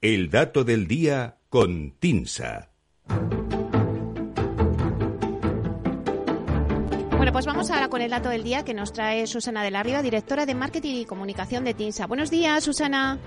El 0.00 0.30
dato 0.30 0.64
del 0.64 0.86
día 0.86 1.38
con 1.48 1.92
Tinsa. 1.98 2.70
Pues 7.34 7.46
vamos 7.46 7.68
ahora 7.72 7.88
con 7.88 8.00
el 8.00 8.12
dato 8.12 8.28
del 8.28 8.44
día 8.44 8.64
que 8.64 8.74
nos 8.74 8.92
trae 8.92 9.26
Susana 9.26 9.64
de 9.64 9.72
la 9.72 9.82
Riva, 9.82 10.02
directora 10.02 10.46
de 10.46 10.54
Marketing 10.54 10.94
y 10.94 11.04
Comunicación 11.04 11.64
de 11.64 11.74
TINSA. 11.74 12.06
Buenos 12.06 12.30
días, 12.30 12.62
Susana. 12.62 13.18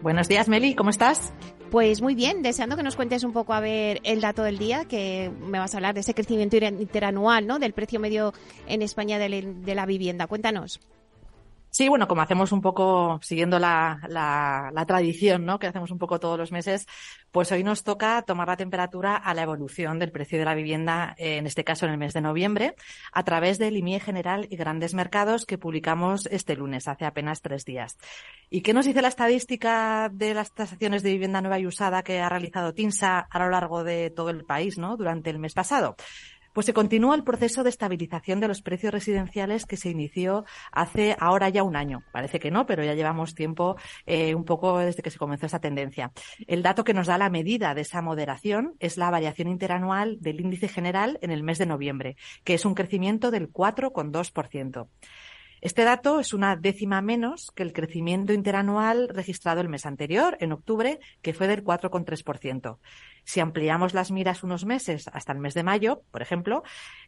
Buenos 0.00 0.28
días, 0.28 0.48
Meli, 0.48 0.74
¿cómo 0.74 0.88
estás? 0.88 1.34
Pues 1.70 2.00
muy 2.00 2.14
bien, 2.14 2.40
deseando 2.40 2.74
que 2.74 2.82
nos 2.82 2.96
cuentes 2.96 3.22
un 3.22 3.34
poco 3.34 3.52
a 3.52 3.60
ver 3.60 4.00
el 4.02 4.22
dato 4.22 4.44
del 4.44 4.56
día, 4.56 4.86
que 4.86 5.30
me 5.42 5.58
vas 5.58 5.74
a 5.74 5.76
hablar 5.76 5.92
de 5.92 6.00
ese 6.00 6.14
crecimiento 6.14 6.56
interanual, 6.56 7.46
¿no? 7.46 7.58
Del 7.58 7.74
precio 7.74 8.00
medio 8.00 8.32
en 8.66 8.80
España 8.80 9.18
de 9.18 9.74
la 9.74 9.84
vivienda. 9.84 10.26
Cuéntanos. 10.26 10.80
Sí, 11.70 11.88
bueno, 11.88 12.08
como 12.08 12.20
hacemos 12.20 12.50
un 12.50 12.60
poco, 12.60 13.20
siguiendo 13.22 13.60
la, 13.60 14.00
la, 14.08 14.70
la, 14.74 14.86
tradición, 14.86 15.46
¿no? 15.46 15.60
Que 15.60 15.68
hacemos 15.68 15.92
un 15.92 15.98
poco 15.98 16.18
todos 16.18 16.36
los 16.36 16.50
meses, 16.50 16.86
pues 17.30 17.52
hoy 17.52 17.62
nos 17.62 17.84
toca 17.84 18.22
tomar 18.22 18.48
la 18.48 18.56
temperatura 18.56 19.14
a 19.14 19.34
la 19.34 19.42
evolución 19.42 20.00
del 20.00 20.10
precio 20.10 20.36
de 20.36 20.44
la 20.44 20.56
vivienda, 20.56 21.14
en 21.16 21.46
este 21.46 21.62
caso 21.62 21.86
en 21.86 21.92
el 21.92 21.98
mes 21.98 22.12
de 22.12 22.22
noviembre, 22.22 22.74
a 23.12 23.22
través 23.22 23.58
del 23.58 23.76
IMIE 23.76 24.00
General 24.00 24.48
y 24.50 24.56
Grandes 24.56 24.94
Mercados 24.94 25.46
que 25.46 25.58
publicamos 25.58 26.26
este 26.32 26.56
lunes, 26.56 26.88
hace 26.88 27.04
apenas 27.04 27.40
tres 27.40 27.64
días. 27.64 27.98
¿Y 28.50 28.62
qué 28.62 28.74
nos 28.74 28.86
dice 28.86 29.00
la 29.00 29.08
estadística 29.08 30.10
de 30.12 30.34
las 30.34 30.52
tasaciones 30.52 31.04
de 31.04 31.12
vivienda 31.12 31.40
nueva 31.40 31.60
y 31.60 31.66
usada 31.68 32.02
que 32.02 32.20
ha 32.20 32.28
realizado 32.28 32.74
TINSA 32.74 33.20
a 33.20 33.38
lo 33.38 33.48
largo 33.48 33.84
de 33.84 34.10
todo 34.10 34.30
el 34.30 34.44
país, 34.44 34.76
¿no? 34.76 34.96
Durante 34.96 35.30
el 35.30 35.38
mes 35.38 35.54
pasado? 35.54 35.94
Pues 36.52 36.66
se 36.66 36.74
continúa 36.74 37.14
el 37.14 37.22
proceso 37.22 37.62
de 37.62 37.70
estabilización 37.70 38.40
de 38.40 38.48
los 38.48 38.60
precios 38.60 38.92
residenciales 38.92 39.66
que 39.66 39.76
se 39.76 39.90
inició 39.90 40.44
hace 40.72 41.16
ahora 41.20 41.48
ya 41.48 41.62
un 41.62 41.76
año. 41.76 42.02
Parece 42.12 42.40
que 42.40 42.50
no, 42.50 42.66
pero 42.66 42.82
ya 42.82 42.94
llevamos 42.94 43.36
tiempo 43.36 43.76
eh, 44.04 44.34
un 44.34 44.44
poco 44.44 44.78
desde 44.78 45.02
que 45.02 45.10
se 45.10 45.18
comenzó 45.18 45.46
esta 45.46 45.60
tendencia. 45.60 46.10
El 46.48 46.62
dato 46.62 46.82
que 46.82 46.92
nos 46.92 47.06
da 47.06 47.18
la 47.18 47.30
medida 47.30 47.72
de 47.74 47.82
esa 47.82 48.02
moderación 48.02 48.74
es 48.80 48.96
la 48.96 49.10
variación 49.10 49.46
interanual 49.46 50.18
del 50.20 50.40
índice 50.40 50.66
general 50.66 51.18
en 51.22 51.30
el 51.30 51.44
mes 51.44 51.58
de 51.58 51.66
noviembre, 51.66 52.16
que 52.42 52.54
es 52.54 52.64
un 52.64 52.74
crecimiento 52.74 53.30
del 53.30 53.52
4,2%. 53.52 54.88
Este 55.60 55.84
dato 55.84 56.20
es 56.20 56.32
una 56.32 56.56
décima 56.56 57.02
menos 57.02 57.52
que 57.54 57.62
el 57.62 57.74
crecimiento 57.74 58.32
interanual 58.32 59.08
registrado 59.08 59.60
el 59.60 59.68
mes 59.68 59.84
anterior, 59.84 60.38
en 60.40 60.52
octubre, 60.52 61.00
que 61.20 61.34
fue 61.34 61.48
del 61.48 61.62
4,3%. 61.62 62.78
Si 63.24 63.40
ampliamos 63.40 63.94
las 63.94 64.10
miras 64.10 64.42
unos 64.42 64.64
meses 64.64 65.08
hasta 65.12 65.32
el 65.32 65.38
mes 65.38 65.54
de 65.54 65.62
mayo, 65.62 66.02
por 66.10 66.22
ejemplo, 66.22 66.62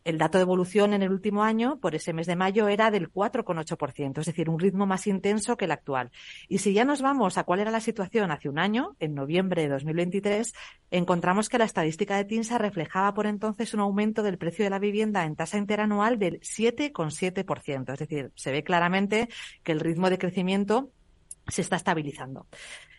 el 0.04 0.18
dato 0.18 0.38
de 0.38 0.42
evolución 0.42 0.92
en 0.92 1.02
el 1.02 1.10
último 1.10 1.42
año 1.42 1.78
por 1.80 1.94
ese 1.94 2.12
mes 2.12 2.26
de 2.26 2.36
mayo 2.36 2.68
era 2.68 2.90
del 2.90 3.10
4,8%, 3.10 4.20
es 4.20 4.26
decir, 4.26 4.50
un 4.50 4.58
ritmo 4.58 4.86
más 4.86 5.06
intenso 5.06 5.56
que 5.56 5.64
el 5.64 5.72
actual. 5.72 6.10
Y 6.48 6.58
si 6.58 6.74
ya 6.74 6.84
nos 6.84 7.02
vamos 7.02 7.38
a 7.38 7.44
cuál 7.44 7.60
era 7.60 7.70
la 7.70 7.80
situación 7.80 8.30
hace 8.30 8.48
un 8.48 8.58
año, 8.58 8.96
en 9.00 9.14
noviembre 9.14 9.62
de 9.62 9.68
2023, 9.68 10.52
encontramos 10.90 11.48
que 11.48 11.58
la 11.58 11.64
estadística 11.64 12.16
de 12.16 12.24
TINSA 12.24 12.58
reflejaba 12.58 13.14
por 13.14 13.26
entonces 13.26 13.72
un 13.74 13.80
aumento 13.80 14.22
del 14.22 14.38
precio 14.38 14.64
de 14.64 14.70
la 14.70 14.78
vivienda 14.78 15.24
en 15.24 15.36
tasa 15.36 15.58
interanual 15.58 16.18
del 16.18 16.40
7,7%. 16.40 17.92
Es 17.92 17.98
decir, 17.98 18.32
se 18.42 18.52
ve 18.52 18.64
claramente 18.64 19.28
que 19.62 19.72
el 19.72 19.80
ritmo 19.80 20.10
de 20.10 20.18
crecimiento 20.18 20.90
se 21.48 21.62
está 21.62 21.76
estabilizando. 21.76 22.46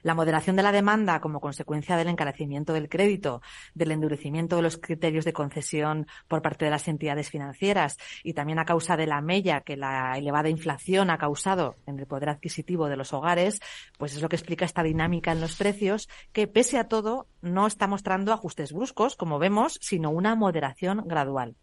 La 0.01 0.15
moderación 0.15 0.57
de 0.57 0.63
la 0.63 0.73
demanda 0.73 1.21
como 1.21 1.39
consecuencia 1.39 1.95
del 1.95 2.09
encarecimiento 2.09 2.73
del 2.73 2.89
crédito, 2.89 3.41
del 3.73 3.91
endurecimiento 3.91 4.57
de 4.57 4.61
los 4.61 4.77
criterios 4.77 5.23
de 5.23 5.31
concesión 5.31 6.07
por 6.27 6.41
parte 6.41 6.65
de 6.65 6.71
las 6.71 6.89
entidades 6.89 7.29
financieras 7.29 7.95
y 8.21 8.33
también 8.33 8.59
a 8.59 8.65
causa 8.65 8.97
de 8.97 9.07
la 9.07 9.21
mella 9.21 9.61
que 9.61 9.77
la 9.77 10.17
elevada 10.17 10.49
inflación 10.49 11.09
ha 11.09 11.17
causado 11.17 11.77
en 11.87 11.99
el 11.99 12.05
poder 12.05 12.29
adquisitivo 12.29 12.89
de 12.89 12.97
los 12.97 13.13
hogares, 13.13 13.61
pues 13.97 14.13
es 14.13 14.21
lo 14.21 14.27
que 14.27 14.35
explica 14.35 14.65
esta 14.65 14.83
dinámica 14.83 15.31
en 15.31 15.39
los 15.39 15.55
precios 15.55 16.09
que 16.33 16.47
pese 16.47 16.77
a 16.77 16.89
todo 16.89 17.27
no 17.41 17.65
está 17.65 17.87
mostrando 17.87 18.33
ajustes 18.33 18.73
bruscos, 18.73 19.15
como 19.15 19.39
vemos, 19.39 19.77
sino 19.81 20.09
una 20.09 20.35
moderación 20.35 21.03
gradual. 21.05 21.55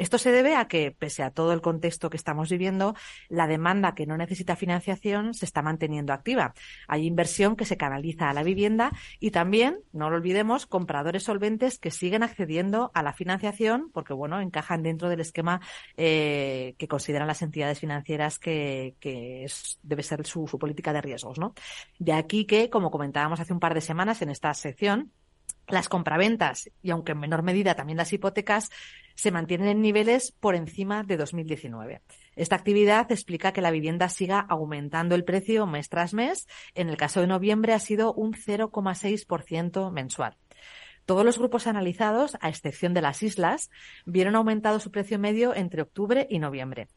Esto 0.00 0.16
se 0.16 0.32
debe 0.32 0.56
a 0.56 0.66
que, 0.66 0.92
pese 0.92 1.22
a 1.22 1.30
todo 1.30 1.52
el 1.52 1.60
contexto 1.60 2.08
que 2.08 2.16
estamos 2.16 2.48
viviendo, 2.48 2.94
la 3.28 3.46
demanda 3.46 3.94
que 3.94 4.06
no 4.06 4.16
necesita 4.16 4.56
financiación 4.56 5.34
se 5.34 5.44
está 5.44 5.60
manteniendo 5.60 6.14
activa. 6.14 6.54
Hay 6.88 7.04
inversión 7.04 7.54
que 7.54 7.66
se 7.66 7.76
canaliza 7.76 8.30
a 8.30 8.32
la 8.32 8.42
vivienda 8.42 8.92
y 9.18 9.30
también, 9.30 9.80
no 9.92 10.08
lo 10.08 10.16
olvidemos, 10.16 10.64
compradores 10.64 11.24
solventes 11.24 11.78
que 11.78 11.90
siguen 11.90 12.22
accediendo 12.22 12.90
a 12.94 13.02
la 13.02 13.12
financiación 13.12 13.90
porque, 13.92 14.14
bueno, 14.14 14.40
encajan 14.40 14.82
dentro 14.82 15.10
del 15.10 15.20
esquema 15.20 15.60
eh, 15.98 16.76
que 16.78 16.88
consideran 16.88 17.28
las 17.28 17.42
entidades 17.42 17.78
financieras 17.78 18.38
que, 18.38 18.94
debe 19.82 20.02
ser 20.02 20.26
su, 20.26 20.46
su 20.48 20.58
política 20.58 20.94
de 20.94 21.02
riesgos, 21.02 21.38
¿no? 21.38 21.52
De 21.98 22.14
aquí 22.14 22.46
que, 22.46 22.70
como 22.70 22.90
comentábamos 22.90 23.38
hace 23.38 23.52
un 23.52 23.60
par 23.60 23.74
de 23.74 23.82
semanas 23.82 24.22
en 24.22 24.30
esta 24.30 24.54
sección, 24.54 25.12
las 25.68 25.88
compraventas 25.88 26.70
y 26.82 26.90
aunque 26.90 27.12
en 27.12 27.20
menor 27.20 27.42
medida 27.42 27.74
también 27.74 27.96
las 27.96 28.12
hipotecas 28.12 28.70
se 29.20 29.30
mantienen 29.30 29.68
en 29.68 29.82
niveles 29.82 30.32
por 30.40 30.54
encima 30.54 31.02
de 31.02 31.18
2019. 31.18 32.00
Esta 32.36 32.56
actividad 32.56 33.12
explica 33.12 33.52
que 33.52 33.60
la 33.60 33.70
vivienda 33.70 34.08
siga 34.08 34.40
aumentando 34.40 35.14
el 35.14 35.24
precio 35.24 35.66
mes 35.66 35.90
tras 35.90 36.14
mes. 36.14 36.48
En 36.74 36.88
el 36.88 36.96
caso 36.96 37.20
de 37.20 37.26
noviembre 37.26 37.74
ha 37.74 37.78
sido 37.80 38.14
un 38.14 38.32
0,6% 38.32 39.92
mensual. 39.92 40.38
Todos 41.04 41.24
los 41.26 41.38
grupos 41.38 41.66
analizados, 41.66 42.38
a 42.40 42.48
excepción 42.48 42.94
de 42.94 43.02
las 43.02 43.22
islas, 43.22 43.68
vieron 44.06 44.36
aumentado 44.36 44.80
su 44.80 44.90
precio 44.90 45.18
medio 45.18 45.54
entre 45.54 45.82
octubre 45.82 46.26
y 46.30 46.38
noviembre. 46.38 46.88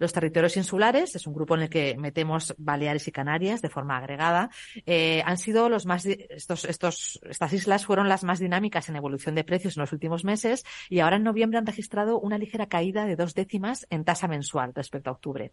Los 0.00 0.14
territorios 0.14 0.56
insulares, 0.56 1.14
es 1.14 1.26
un 1.26 1.34
grupo 1.34 1.54
en 1.54 1.62
el 1.62 1.68
que 1.68 1.94
metemos 1.96 2.54
Baleares 2.58 3.06
y 3.06 3.12
Canarias 3.12 3.62
de 3.62 3.68
forma 3.68 3.98
agregada, 3.98 4.50
eh, 4.86 5.22
han 5.26 5.36
sido 5.36 5.68
los 5.68 5.84
más, 5.84 6.06
estos, 6.06 6.64
estos, 6.64 7.20
estas 7.28 7.52
islas 7.52 7.84
fueron 7.84 8.08
las 8.08 8.24
más 8.24 8.38
dinámicas 8.38 8.88
en 8.88 8.96
evolución 8.96 9.34
de 9.34 9.44
precios 9.44 9.76
en 9.76 9.82
los 9.82 9.92
últimos 9.92 10.24
meses 10.24 10.64
y 10.88 11.00
ahora 11.00 11.16
en 11.16 11.22
noviembre 11.22 11.58
han 11.58 11.66
registrado 11.66 12.18
una 12.18 12.38
ligera 12.38 12.66
caída 12.66 13.04
de 13.04 13.14
dos 13.14 13.34
décimas 13.34 13.86
en 13.90 14.04
tasa 14.04 14.26
mensual 14.26 14.72
respecto 14.74 15.10
a 15.10 15.12
octubre. 15.12 15.52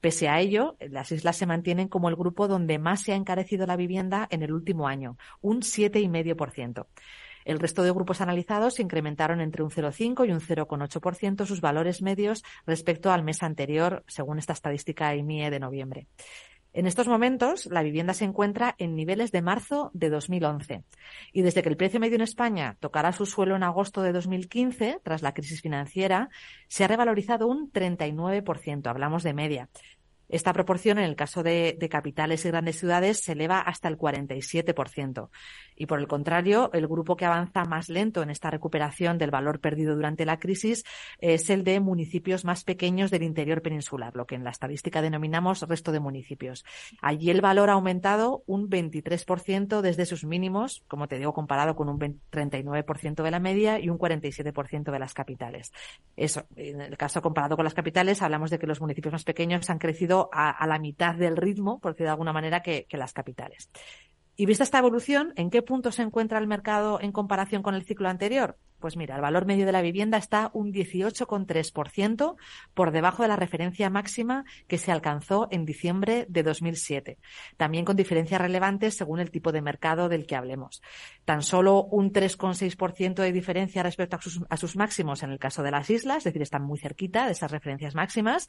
Pese 0.00 0.28
a 0.28 0.40
ello, 0.40 0.76
las 0.78 1.10
islas 1.10 1.36
se 1.36 1.46
mantienen 1.46 1.88
como 1.88 2.10
el 2.10 2.16
grupo 2.16 2.48
donde 2.48 2.78
más 2.78 3.00
se 3.00 3.12
ha 3.12 3.16
encarecido 3.16 3.66
la 3.66 3.76
vivienda 3.76 4.28
en 4.30 4.42
el 4.42 4.52
último 4.52 4.88
año, 4.88 5.16
un 5.40 5.62
7,5%. 5.62 6.86
El 7.46 7.60
resto 7.60 7.84
de 7.84 7.92
grupos 7.92 8.20
analizados 8.20 8.80
incrementaron 8.80 9.40
entre 9.40 9.62
un 9.62 9.70
0,5 9.70 10.26
y 10.26 10.32
un 10.32 10.40
0,8% 10.40 11.46
sus 11.46 11.60
valores 11.60 12.02
medios 12.02 12.42
respecto 12.66 13.12
al 13.12 13.22
mes 13.22 13.44
anterior, 13.44 14.02
según 14.08 14.40
esta 14.40 14.52
estadística 14.52 15.14
IMIE 15.14 15.48
de 15.48 15.60
noviembre. 15.60 16.08
En 16.72 16.86
estos 16.86 17.06
momentos, 17.06 17.66
la 17.66 17.82
vivienda 17.82 18.14
se 18.14 18.24
encuentra 18.24 18.74
en 18.78 18.96
niveles 18.96 19.30
de 19.30 19.40
marzo 19.40 19.90
de 19.94 20.10
2011. 20.10 20.82
Y 21.32 21.42
desde 21.42 21.62
que 21.62 21.70
el 21.70 21.76
precio 21.78 22.00
medio 22.00 22.16
en 22.16 22.20
España 22.20 22.76
tocará 22.80 23.12
su 23.12 23.24
suelo 23.24 23.56
en 23.56 23.62
agosto 23.62 24.02
de 24.02 24.12
2015, 24.12 25.00
tras 25.02 25.22
la 25.22 25.32
crisis 25.32 25.62
financiera, 25.62 26.28
se 26.68 26.84
ha 26.84 26.88
revalorizado 26.88 27.46
un 27.46 27.72
39%. 27.72 28.88
Hablamos 28.88 29.22
de 29.22 29.32
media. 29.32 29.70
Esta 30.28 30.52
proporción, 30.52 30.98
en 30.98 31.04
el 31.04 31.16
caso 31.16 31.42
de, 31.42 31.78
capitales 31.90 32.44
y 32.44 32.48
grandes 32.48 32.78
ciudades, 32.78 33.20
se 33.20 33.32
eleva 33.32 33.60
hasta 33.60 33.88
el 33.88 33.96
47%. 33.96 35.28
Y 35.76 35.86
por 35.86 36.00
el 36.00 36.08
contrario, 36.08 36.70
el 36.72 36.88
grupo 36.88 37.16
que 37.16 37.26
avanza 37.26 37.64
más 37.64 37.88
lento 37.88 38.22
en 38.22 38.30
esta 38.30 38.50
recuperación 38.50 39.18
del 39.18 39.30
valor 39.30 39.60
perdido 39.60 39.94
durante 39.94 40.24
la 40.24 40.38
crisis 40.38 40.84
es 41.18 41.48
el 41.50 41.62
de 41.64 41.80
municipios 41.80 42.44
más 42.44 42.64
pequeños 42.64 43.10
del 43.10 43.22
interior 43.22 43.62
peninsular, 43.62 44.16
lo 44.16 44.26
que 44.26 44.34
en 44.34 44.44
la 44.44 44.50
estadística 44.50 45.02
denominamos 45.02 45.62
resto 45.62 45.92
de 45.92 46.00
municipios. 46.00 46.64
Allí 47.02 47.30
el 47.30 47.40
valor 47.40 47.70
ha 47.70 47.74
aumentado 47.74 48.42
un 48.46 48.68
23% 48.68 49.80
desde 49.80 50.06
sus 50.06 50.24
mínimos, 50.24 50.82
como 50.88 51.08
te 51.08 51.18
digo, 51.18 51.34
comparado 51.34 51.76
con 51.76 51.88
un 51.88 51.98
39% 51.98 53.22
de 53.22 53.30
la 53.30 53.38
media 53.38 53.78
y 53.78 53.88
un 53.88 53.98
47% 53.98 54.90
de 54.90 54.98
las 54.98 55.14
capitales. 55.14 55.72
Eso, 56.16 56.46
en 56.56 56.80
el 56.80 56.96
caso 56.96 57.22
comparado 57.22 57.56
con 57.56 57.64
las 57.64 57.74
capitales, 57.74 58.22
hablamos 58.22 58.50
de 58.50 58.58
que 58.58 58.66
los 58.66 58.80
municipios 58.80 59.12
más 59.12 59.24
pequeños 59.24 59.68
han 59.70 59.78
crecido 59.78 60.15
a, 60.32 60.66
la 60.66 60.78
mitad 60.78 61.14
del 61.14 61.36
ritmo, 61.36 61.78
por 61.80 61.92
decirlo 61.92 62.08
de 62.08 62.12
alguna 62.12 62.32
manera, 62.32 62.62
que 62.62 62.86
las 62.92 63.12
capitales. 63.12 63.70
Y 64.38 64.44
vista 64.44 64.64
esta 64.64 64.78
evolución, 64.78 65.32
¿en 65.36 65.48
qué 65.48 65.62
punto 65.62 65.90
se 65.90 66.02
encuentra 66.02 66.38
el 66.38 66.46
mercado 66.46 67.00
en 67.00 67.10
comparación 67.10 67.62
con 67.62 67.74
el 67.74 67.84
ciclo 67.84 68.10
anterior? 68.10 68.58
Pues 68.78 68.96
mira, 68.96 69.16
el 69.16 69.22
valor 69.22 69.46
medio 69.46 69.66
de 69.66 69.72
la 69.72 69.82
vivienda 69.82 70.18
está 70.18 70.50
un 70.52 70.72
18,3% 70.72 72.36
por 72.74 72.90
debajo 72.90 73.22
de 73.22 73.28
la 73.28 73.36
referencia 73.36 73.88
máxima 73.90 74.44
que 74.68 74.78
se 74.78 74.92
alcanzó 74.92 75.48
en 75.50 75.64
diciembre 75.64 76.26
de 76.28 76.42
2007. 76.42 77.18
También 77.56 77.84
con 77.84 77.96
diferencias 77.96 78.40
relevantes 78.40 78.96
según 78.96 79.20
el 79.20 79.30
tipo 79.30 79.52
de 79.52 79.62
mercado 79.62 80.08
del 80.08 80.26
que 80.26 80.36
hablemos. 80.36 80.82
Tan 81.24 81.42
solo 81.42 81.84
un 81.84 82.12
3,6% 82.12 83.14
de 83.14 83.32
diferencia 83.32 83.82
respecto 83.82 84.16
a 84.16 84.20
sus, 84.20 84.42
a 84.48 84.56
sus 84.56 84.76
máximos 84.76 85.22
en 85.22 85.30
el 85.30 85.38
caso 85.38 85.62
de 85.62 85.70
las 85.70 85.88
islas, 85.88 86.18
es 86.18 86.24
decir, 86.24 86.42
están 86.42 86.62
muy 86.62 86.78
cerquita 86.78 87.26
de 87.26 87.32
esas 87.32 87.50
referencias 87.50 87.94
máximas. 87.94 88.48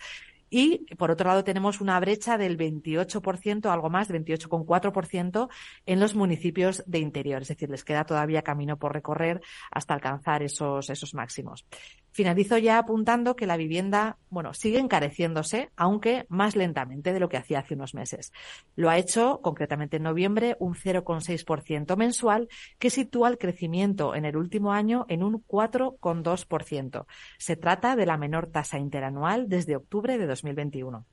Y 0.50 0.86
por 0.96 1.12
otro 1.12 1.28
lado 1.28 1.44
tenemos 1.44 1.82
una 1.82 2.00
brecha 2.00 2.38
del 2.38 2.58
28%, 2.58 3.70
algo 3.70 3.90
más, 3.90 4.08
de 4.08 4.24
28,4% 4.24 5.50
en 5.86 6.00
los 6.00 6.16
municipios 6.16 6.84
de 6.86 7.00
interior. 7.00 7.42
Es 7.42 7.50
decir, 7.50 7.70
les 7.70 7.84
queda 7.84 8.06
todavía 8.06 8.44
camino 8.44 8.78
por 8.78 8.94
recorrer 8.94 9.42
hasta 9.72 9.94
alcanzar 9.94 10.17
esos, 10.44 10.90
esos 10.90 11.14
máximos. 11.14 11.66
Finalizo 12.12 12.58
ya 12.58 12.80
apuntando 12.80 13.36
que 13.36 13.46
la 13.46 13.58
vivienda, 13.58 14.18
bueno, 14.30 14.54
sigue 14.54 14.80
encareciéndose, 14.80 15.70
aunque 15.76 16.26
más 16.30 16.56
lentamente 16.56 17.14
de 17.14 17.20
lo 17.20 17.30
que 17.30 17.38
hacía 17.38 17.60
hace 17.60 17.76
unos 17.76 17.94
meses. 17.94 18.32
Lo 18.76 18.90
ha 18.90 18.98
hecho, 18.98 19.40
concretamente 19.44 19.98
en 19.98 20.04
noviembre, 20.04 20.58
un 20.60 20.74
0,6% 20.74 21.96
mensual, 21.96 22.50
que 22.80 22.90
sitúa 22.90 23.30
el 23.30 23.38
crecimiento 23.38 24.16
en 24.16 24.26
el 24.26 24.36
último 24.36 24.74
año 24.74 25.06
en 25.10 25.22
un 25.22 25.44
4,2%. 25.46 27.06
Se 27.38 27.56
trata 27.56 27.96
de 27.96 28.06
la 28.06 28.18
menor 28.18 28.48
tasa 28.48 28.80
interanual 28.80 29.48
desde 29.48 29.76
octubre 29.76 30.18
de 30.18 30.26
2021. 30.26 31.06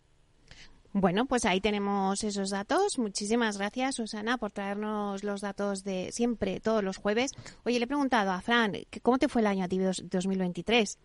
Bueno, 0.96 1.26
pues 1.26 1.44
ahí 1.44 1.60
tenemos 1.60 2.22
esos 2.22 2.50
datos. 2.50 3.00
Muchísimas 3.00 3.58
gracias, 3.58 3.96
Susana, 3.96 4.38
por 4.38 4.52
traernos 4.52 5.24
los 5.24 5.40
datos 5.40 5.82
de 5.82 6.12
siempre, 6.12 6.60
todos 6.60 6.84
los 6.84 6.98
jueves. 6.98 7.32
Oye, 7.64 7.80
le 7.80 7.86
he 7.86 7.88
preguntado 7.88 8.30
a 8.30 8.40
Fran, 8.40 8.74
¿cómo 9.02 9.18
te 9.18 9.28
fue 9.28 9.40
el 9.40 9.48
año 9.48 9.64
a 9.64 9.68
ti 9.68 9.78
2023? 9.78 10.98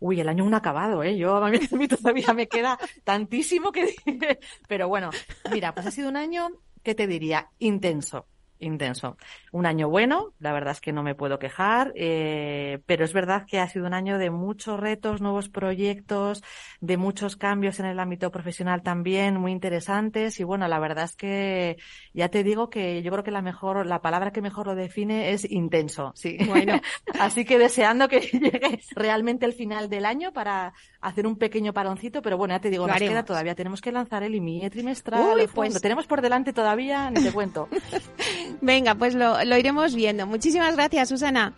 Uy, 0.00 0.18
el 0.18 0.30
año 0.30 0.46
un 0.46 0.54
acabado, 0.54 1.02
¿eh? 1.02 1.18
Yo, 1.18 1.36
a 1.36 1.50
mí, 1.50 1.88
todavía 1.88 2.32
me 2.32 2.48
queda 2.48 2.78
tantísimo 3.04 3.70
que... 3.70 3.94
Pero 4.66 4.88
bueno, 4.88 5.10
mira, 5.52 5.74
pues 5.74 5.86
ha 5.86 5.90
sido 5.90 6.08
un 6.08 6.16
año, 6.16 6.48
¿qué 6.82 6.94
te 6.94 7.06
diría? 7.06 7.50
Intenso 7.58 8.26
intenso. 8.62 9.16
Un 9.52 9.66
año 9.66 9.88
bueno, 9.88 10.32
la 10.38 10.52
verdad 10.52 10.72
es 10.72 10.80
que 10.80 10.92
no 10.92 11.02
me 11.02 11.14
puedo 11.14 11.38
quejar, 11.38 11.92
eh, 11.94 12.80
pero 12.86 13.04
es 13.04 13.12
verdad 13.12 13.44
que 13.46 13.58
ha 13.58 13.68
sido 13.68 13.86
un 13.86 13.94
año 13.94 14.18
de 14.18 14.30
muchos 14.30 14.78
retos, 14.78 15.20
nuevos 15.20 15.48
proyectos, 15.48 16.42
de 16.80 16.96
muchos 16.96 17.36
cambios 17.36 17.80
en 17.80 17.86
el 17.86 17.98
ámbito 17.98 18.30
profesional 18.30 18.82
también, 18.82 19.36
muy 19.36 19.52
interesantes. 19.52 20.40
Y 20.40 20.44
bueno, 20.44 20.66
la 20.68 20.78
verdad 20.78 21.04
es 21.04 21.16
que 21.16 21.76
ya 22.14 22.28
te 22.28 22.42
digo 22.42 22.70
que 22.70 23.02
yo 23.02 23.10
creo 23.12 23.24
que 23.24 23.30
la 23.30 23.42
mejor, 23.42 23.86
la 23.86 24.00
palabra 24.00 24.32
que 24.32 24.42
mejor 24.42 24.66
lo 24.66 24.74
define 24.74 25.32
es 25.32 25.50
intenso. 25.50 26.12
Sí. 26.14 26.38
Bueno, 26.46 26.80
así 27.20 27.44
que 27.44 27.58
deseando 27.58 28.08
que 28.08 28.20
llegue 28.32 28.80
realmente 28.94 29.46
el 29.46 29.52
final 29.52 29.88
del 29.88 30.06
año 30.06 30.32
para 30.32 30.72
hacer 31.02 31.26
un 31.26 31.36
pequeño 31.36 31.72
paroncito, 31.72 32.22
pero 32.22 32.38
bueno, 32.38 32.54
ya 32.54 32.60
te 32.60 32.70
digo, 32.70 32.86
nos 32.86 32.96
queda 32.96 33.24
todavía. 33.24 33.54
Tenemos 33.54 33.80
que 33.80 33.92
lanzar 33.92 34.22
el 34.22 34.34
IMIE 34.34 34.70
trimestral. 34.70 35.34
Uy. 35.34 35.42
Lo 35.42 35.48
pues 35.48 35.80
tenemos 35.82 36.06
por 36.06 36.22
delante 36.22 36.52
todavía, 36.52 37.10
ni 37.10 37.22
te 37.22 37.32
cuento. 37.32 37.68
Venga, 38.62 38.94
pues 38.94 39.14
lo, 39.14 39.42
iremos 39.58 39.94
viendo. 39.94 40.26
Muchísimas 40.26 40.76
gracias, 40.76 41.08
Susana. 41.08 41.54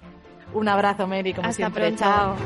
Un 0.54 0.68
abrazo, 0.68 1.07
Mary, 1.07 1.35
como 1.35 1.48
Hasta. 1.48 1.70
Pronto. 1.70 1.98
Chao. 1.98 2.37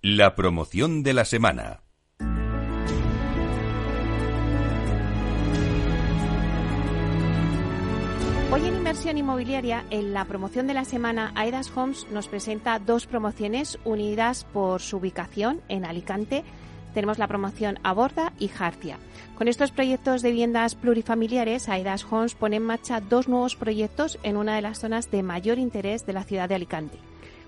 La 0.00 0.34
promoción 0.34 1.02
de 1.02 1.14
la 1.14 1.24
semana. 1.24 1.83
Inversión 8.94 9.18
Inmobiliaria, 9.18 9.84
en 9.90 10.12
la 10.12 10.24
promoción 10.24 10.68
de 10.68 10.72
la 10.72 10.84
semana, 10.84 11.32
Aedas 11.34 11.76
Homes 11.76 12.06
nos 12.12 12.28
presenta 12.28 12.78
dos 12.78 13.08
promociones 13.08 13.76
unidas 13.84 14.44
por 14.44 14.80
su 14.80 14.98
ubicación 14.98 15.60
en 15.68 15.84
Alicante. 15.84 16.44
Tenemos 16.94 17.18
la 17.18 17.26
promoción 17.26 17.80
Aborda 17.82 18.32
y 18.38 18.46
Jarcia. 18.46 18.98
Con 19.36 19.48
estos 19.48 19.72
proyectos 19.72 20.22
de 20.22 20.30
viviendas 20.30 20.76
plurifamiliares, 20.76 21.68
Aedas 21.68 22.06
Homes 22.08 22.36
pone 22.36 22.54
en 22.54 22.62
marcha 22.62 23.00
dos 23.00 23.26
nuevos 23.26 23.56
proyectos 23.56 24.16
en 24.22 24.36
una 24.36 24.54
de 24.54 24.62
las 24.62 24.78
zonas 24.78 25.10
de 25.10 25.24
mayor 25.24 25.58
interés 25.58 26.06
de 26.06 26.12
la 26.12 26.22
ciudad 26.22 26.48
de 26.48 26.54
Alicante. 26.54 26.98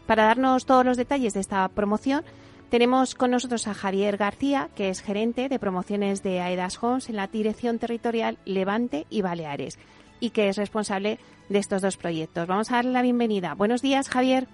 Para 0.05 0.25
darnos 0.25 0.67
todos 0.67 0.85
los 0.85 0.97
detalles 0.97 1.33
de 1.33 1.41
esta 1.41 1.69
promoción, 1.69 2.25
tenemos 2.71 3.15
con 3.15 3.31
nosotros 3.31 3.69
a 3.69 3.75
Javier 3.75 4.17
García, 4.17 4.69
que 4.75 4.89
es 4.89 5.01
gerente 5.01 5.49
de 5.49 5.61
promociones 5.61 6.25
de 6.25 6.41
Aedas 6.41 6.83
Homes 6.83 7.09
en 7.09 7.15
la 7.15 7.29
Dirección 7.29 7.79
Territorial 7.79 8.37
Levante 8.45 9.07
y 9.11 9.23
Baleares 9.23 9.79
y 10.21 10.31
que 10.31 10.49
es 10.49 10.57
responsable 10.57 11.19
de 11.49 11.59
estos 11.59 11.83
dos 11.83 11.97
proyectos. 11.97 12.47
Vamos 12.47 12.71
a 12.71 12.77
darle 12.77 12.93
la 12.93 13.03
bienvenida. 13.03 13.55
Buenos 13.55 13.83
días, 13.83 14.09
Javier. 14.09 14.47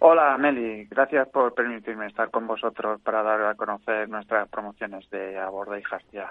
Hola, 0.00 0.38
Meli. 0.38 0.84
Gracias 0.84 1.28
por 1.28 1.54
permitirme 1.54 2.06
estar 2.06 2.30
con 2.30 2.46
vosotros 2.46 3.00
para 3.00 3.22
dar 3.22 3.42
a 3.42 3.54
conocer 3.54 4.08
nuestras 4.08 4.48
promociones 4.48 5.10
de 5.10 5.36
Aborda 5.38 5.78
y 5.78 5.82
Jarcia. 5.82 6.30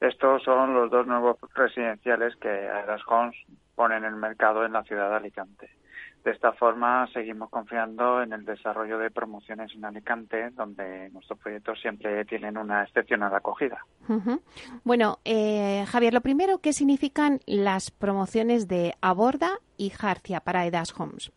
Estos 0.00 0.42
son 0.42 0.74
los 0.74 0.90
dos 0.90 1.06
nuevos 1.06 1.38
residenciales 1.54 2.36
que 2.36 2.48
Aedas 2.48 3.00
Homes 3.06 3.34
pone 3.74 3.96
en 3.96 4.04
el 4.04 4.16
mercado 4.16 4.66
en 4.66 4.72
la 4.72 4.82
ciudad 4.82 5.08
de 5.08 5.16
Alicante. 5.16 5.70
De 6.26 6.32
esta 6.32 6.50
forma, 6.50 7.06
seguimos 7.12 7.48
confiando 7.50 8.20
en 8.20 8.32
el 8.32 8.44
desarrollo 8.44 8.98
de 8.98 9.12
promociones 9.12 9.72
en 9.76 9.84
Alicante, 9.84 10.50
donde 10.56 11.08
nuestros 11.10 11.38
proyectos 11.38 11.80
siempre 11.80 12.24
tienen 12.24 12.58
una 12.58 12.82
excepcional 12.82 13.32
acogida. 13.32 13.86
Bueno, 14.82 15.18
eh, 15.24 15.84
Javier, 15.86 16.12
lo 16.12 16.22
primero, 16.22 16.58
¿qué 16.58 16.72
significan 16.72 17.38
las 17.46 17.92
promociones 17.92 18.66
de 18.66 18.94
Aborda 19.00 19.50
y 19.76 19.90
Jarcia 19.90 20.40
para 20.40 20.66
Edas 20.66 20.98
Homes? 20.98 21.30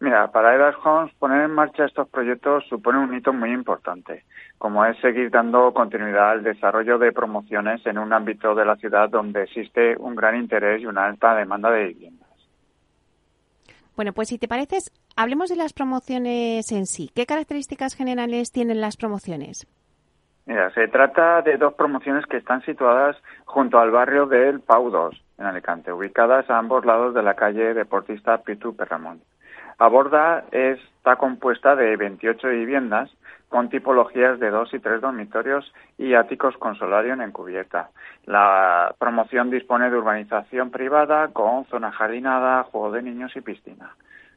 Mira, 0.00 0.30
para 0.30 0.54
Edas 0.54 0.76
Homes 0.84 1.14
poner 1.14 1.46
en 1.46 1.52
marcha 1.52 1.86
estos 1.86 2.06
proyectos 2.10 2.66
supone 2.68 2.98
un 2.98 3.14
hito 3.14 3.32
muy 3.32 3.50
importante, 3.50 4.26
como 4.58 4.84
es 4.84 4.98
seguir 4.98 5.30
dando 5.30 5.72
continuidad 5.72 6.32
al 6.32 6.42
desarrollo 6.42 6.98
de 6.98 7.12
promociones 7.12 7.80
en 7.86 7.96
un 7.96 8.12
ámbito 8.12 8.54
de 8.54 8.66
la 8.66 8.76
ciudad 8.76 9.08
donde 9.08 9.44
existe 9.44 9.96
un 9.96 10.14
gran 10.14 10.36
interés 10.36 10.82
y 10.82 10.86
una 10.86 11.06
alta 11.06 11.34
demanda 11.34 11.70
de 11.70 11.86
vivienda. 11.86 12.25
Bueno, 13.96 14.12
pues 14.12 14.28
si 14.28 14.38
te 14.38 14.46
pareces, 14.46 14.92
hablemos 15.16 15.48
de 15.48 15.56
las 15.56 15.72
promociones 15.72 16.70
en 16.70 16.84
sí. 16.84 17.10
¿Qué 17.14 17.24
características 17.24 17.94
generales 17.94 18.52
tienen 18.52 18.82
las 18.82 18.98
promociones? 18.98 19.66
Mira, 20.44 20.70
se 20.74 20.86
trata 20.88 21.40
de 21.40 21.56
dos 21.56 21.72
promociones 21.74 22.26
que 22.26 22.36
están 22.36 22.62
situadas 22.64 23.16
junto 23.46 23.78
al 23.78 23.90
barrio 23.90 24.26
del 24.26 24.60
Pau 24.60 24.90
2, 24.90 25.24
en 25.38 25.46
Alicante, 25.46 25.92
ubicadas 25.92 26.48
a 26.50 26.58
ambos 26.58 26.84
lados 26.84 27.14
de 27.14 27.22
la 27.22 27.34
calle 27.34 27.72
Deportista 27.72 28.42
Pitu 28.42 28.76
Perramón. 28.76 29.22
Aborda 29.78 30.44
está 30.52 31.16
compuesta 31.16 31.74
de 31.74 31.96
28 31.96 32.48
viviendas 32.48 33.10
con 33.48 33.68
tipologías 33.68 34.38
de 34.40 34.50
dos 34.50 34.72
y 34.74 34.78
tres 34.78 35.00
dormitorios 35.00 35.72
y 35.98 36.14
áticos 36.14 36.56
con 36.56 36.76
solarium 36.76 37.20
en 37.20 37.32
cubierta. 37.32 37.90
La 38.24 38.94
promoción 38.98 39.50
dispone 39.50 39.90
de 39.90 39.96
urbanización 39.96 40.70
privada 40.70 41.28
con 41.28 41.64
zona 41.66 41.92
jardinada, 41.92 42.64
juego 42.64 42.90
de 42.92 43.02
niños 43.02 43.34
y 43.36 43.40
piscina. 43.40 43.94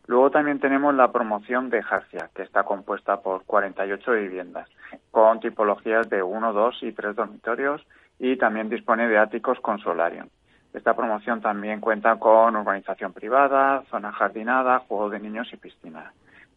Luego 0.07 0.31
también 0.31 0.59
tenemos 0.59 0.95
la 0.95 1.11
promoción 1.11 1.69
de 1.69 1.83
Jarcia, 1.83 2.29
que 2.33 2.41
está 2.41 2.63
compuesta 2.63 3.21
por 3.21 3.43
48 3.45 4.11
viviendas, 4.13 4.67
con 5.11 5.39
tipologías 5.39 6.09
de 6.09 6.23
uno, 6.23 6.51
dos 6.51 6.81
y 6.81 6.91
tres 6.93 7.15
dormitorios 7.15 7.85
y 8.17 8.35
también 8.37 8.69
dispone 8.69 9.07
de 9.07 9.17
áticos 9.17 9.59
con 9.59 9.79
solarium. 9.79 10.27
Esta 10.73 10.95
promoción 10.95 11.41
también 11.41 11.79
cuenta 11.79 12.15
con 12.17 12.55
urbanización 12.55 13.13
privada, 13.13 13.83
zona 13.89 14.11
jardinada, 14.11 14.79
juego 14.79 15.09
de 15.09 15.19
niños 15.19 15.47
y 15.53 15.57
piscina. 15.57 16.13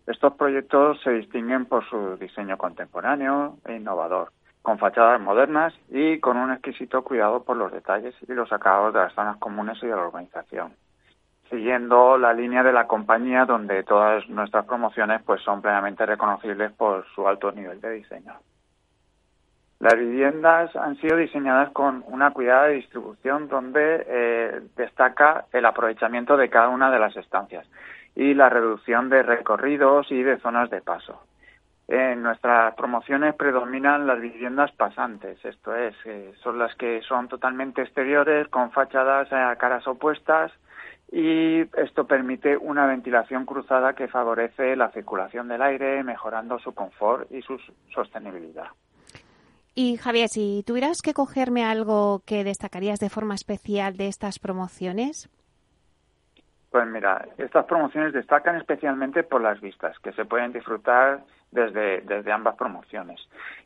Estos 0.07 0.35
proyectos 0.35 1.01
se 1.03 1.11
distinguen 1.11 1.67
por 1.67 1.89
su 1.89 2.17
diseño 2.17 2.59
contemporáneo 2.59 3.59
e 3.65 3.77
innovador, 3.77 4.33
con 4.61 4.79
fachadas 4.79 5.21
modernas 5.21 5.73
y 5.91 6.19
con 6.19 6.37
un 6.37 6.53
exquisito 6.53 7.03
cuidado 7.03 7.45
por 7.45 7.57
los 7.57 7.71
detalles 7.71 8.15
y 8.27 8.33
los 8.33 8.53
acabados 8.53 8.95
de 8.95 9.01
las 9.01 9.15
zonas 9.15 9.37
comunes 9.37 9.79
y 9.81 9.87
de 9.87 9.95
la 9.95 10.07
urbanización, 10.07 10.73
siguiendo 11.51 12.19
la 12.19 12.33
línea 12.33 12.65
de 12.65 12.73
la 12.73 12.89
compañía 12.89 13.45
donde 13.45 13.85
todas 13.85 14.29
nuestras 14.29 14.67
promociones 14.67 15.23
pues 15.23 15.41
son 15.43 15.63
plenamente 15.63 16.05
reconocibles 16.05 16.73
por 16.73 17.07
su 17.15 17.29
alto 17.29 17.53
nivel 17.53 17.81
de 17.81 17.91
diseño. 17.93 18.35
Las 19.79 19.95
viviendas 19.95 20.75
han 20.77 20.97
sido 20.97 21.17
diseñadas 21.17 21.71
con 21.71 22.05
una 22.07 22.31
cuidada 22.31 22.69
distribución 22.69 23.49
donde 23.49 24.05
eh, 24.07 24.61
destaca 24.77 25.47
el 25.53 25.65
aprovechamiento 25.67 26.37
de 26.37 26.49
cada 26.51 26.69
una 26.69 26.91
de 26.91 27.01
las 27.01 27.17
estancias 27.17 27.67
y 28.15 28.35
la 28.35 28.49
reducción 28.49 29.09
de 29.09 29.23
recorridos 29.23 30.11
y 30.11 30.23
de 30.23 30.39
zonas 30.39 30.71
de 30.71 30.81
paso. 30.81 31.23
En 31.89 32.23
nuestras 32.23 32.75
promociones 32.75 33.35
predominan 33.35 34.07
las 34.07 34.21
viviendas 34.21 34.73
pasantes, 34.73 35.45
esto 35.45 35.75
es, 35.75 35.95
eh, 36.05 36.33
son 36.43 36.59
las 36.59 36.75
que 36.77 37.03
son 37.03 37.29
totalmente 37.29 37.83
exteriores, 37.83 38.49
con 38.49 38.71
fachadas 38.71 39.33
a 39.33 39.55
caras 39.57 39.87
opuestas 39.87 40.53
y 41.11 41.61
esto 41.77 42.07
permite 42.07 42.57
una 42.57 42.87
ventilación 42.87 43.45
cruzada 43.45 43.93
que 43.93 44.09
favorece 44.09 44.75
la 44.77 44.91
circulación 44.93 45.49
del 45.49 45.61
aire, 45.61 46.03
mejorando 46.03 46.59
su 46.59 46.73
confort 46.73 47.31
y 47.31 47.43
su 47.43 47.61
sostenibilidad. 47.95 48.69
Y 49.75 49.97
Javier, 49.97 50.29
si 50.29 50.63
tuvieras 50.67 51.03
que 51.03 51.15
cogerme 51.15 51.65
algo 51.65 52.23
que 52.25 52.45
destacarías 52.45 52.99
de 53.01 53.11
forma 53.11 53.35
especial 53.35 53.97
de 53.97 54.09
estas 54.09 54.39
promociones. 54.39 55.29
Pues 56.73 56.87
mira, 56.87 57.27
estas 57.37 57.67
promociones 57.67 58.15
destacan 58.15 58.57
especialmente 58.57 59.25
por 59.25 59.43
las 59.43 59.61
vistas, 59.61 59.99
que 59.99 60.11
se 60.13 60.25
pueden 60.25 60.55
disfrutar 60.55 61.21
desde, 61.51 62.01
desde 62.01 62.33
ambas 62.33 62.57
promociones, 62.57 63.21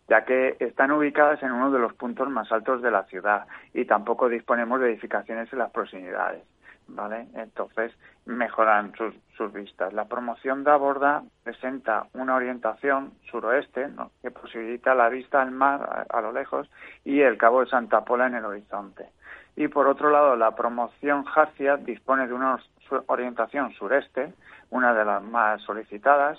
ya 0.08 0.24
que 0.24 0.56
están 0.58 0.90
ubicadas 0.90 1.40
en 1.44 1.52
uno 1.52 1.70
de 1.70 1.78
los 1.78 1.94
puntos 1.94 2.28
más 2.28 2.50
altos 2.50 2.82
de 2.82 2.90
la 2.90 3.04
ciudad 3.04 3.46
y 3.72 3.84
tampoco 3.84 4.28
disponemos 4.28 4.80
de 4.80 4.90
edificaciones 4.90 5.52
en 5.52 5.60
las 5.60 5.70
proximidades. 5.70 6.42
¿Vale? 6.88 7.26
Entonces 7.34 7.92
mejoran 8.26 8.92
sus, 8.96 9.12
sus 9.36 9.52
vistas. 9.52 9.92
La 9.92 10.04
promoción 10.04 10.62
de 10.62 10.70
Aborda 10.70 11.22
presenta 11.42 12.06
una 12.14 12.36
orientación 12.36 13.12
suroeste 13.28 13.88
que 14.22 14.30
posibilita 14.30 14.94
la 14.94 15.08
vista 15.08 15.42
al 15.42 15.50
mar 15.50 16.06
a, 16.08 16.20
lo 16.20 16.32
lejos 16.32 16.70
y 17.04 17.20
el 17.20 17.38
Cabo 17.38 17.60
de 17.60 17.70
Santa 17.70 18.04
Pola 18.04 18.28
en 18.28 18.36
el 18.36 18.44
horizonte. 18.44 19.08
Y 19.56 19.68
por 19.68 19.88
otro 19.88 20.10
lado, 20.10 20.36
la 20.36 20.54
promoción 20.54 21.24
Jarcia 21.24 21.78
dispone 21.78 22.26
de 22.26 22.34
una 22.34 22.58
orientación 23.06 23.72
sureste, 23.72 24.34
una 24.70 24.92
de 24.92 25.04
las 25.04 25.22
más 25.22 25.62
solicitadas, 25.62 26.38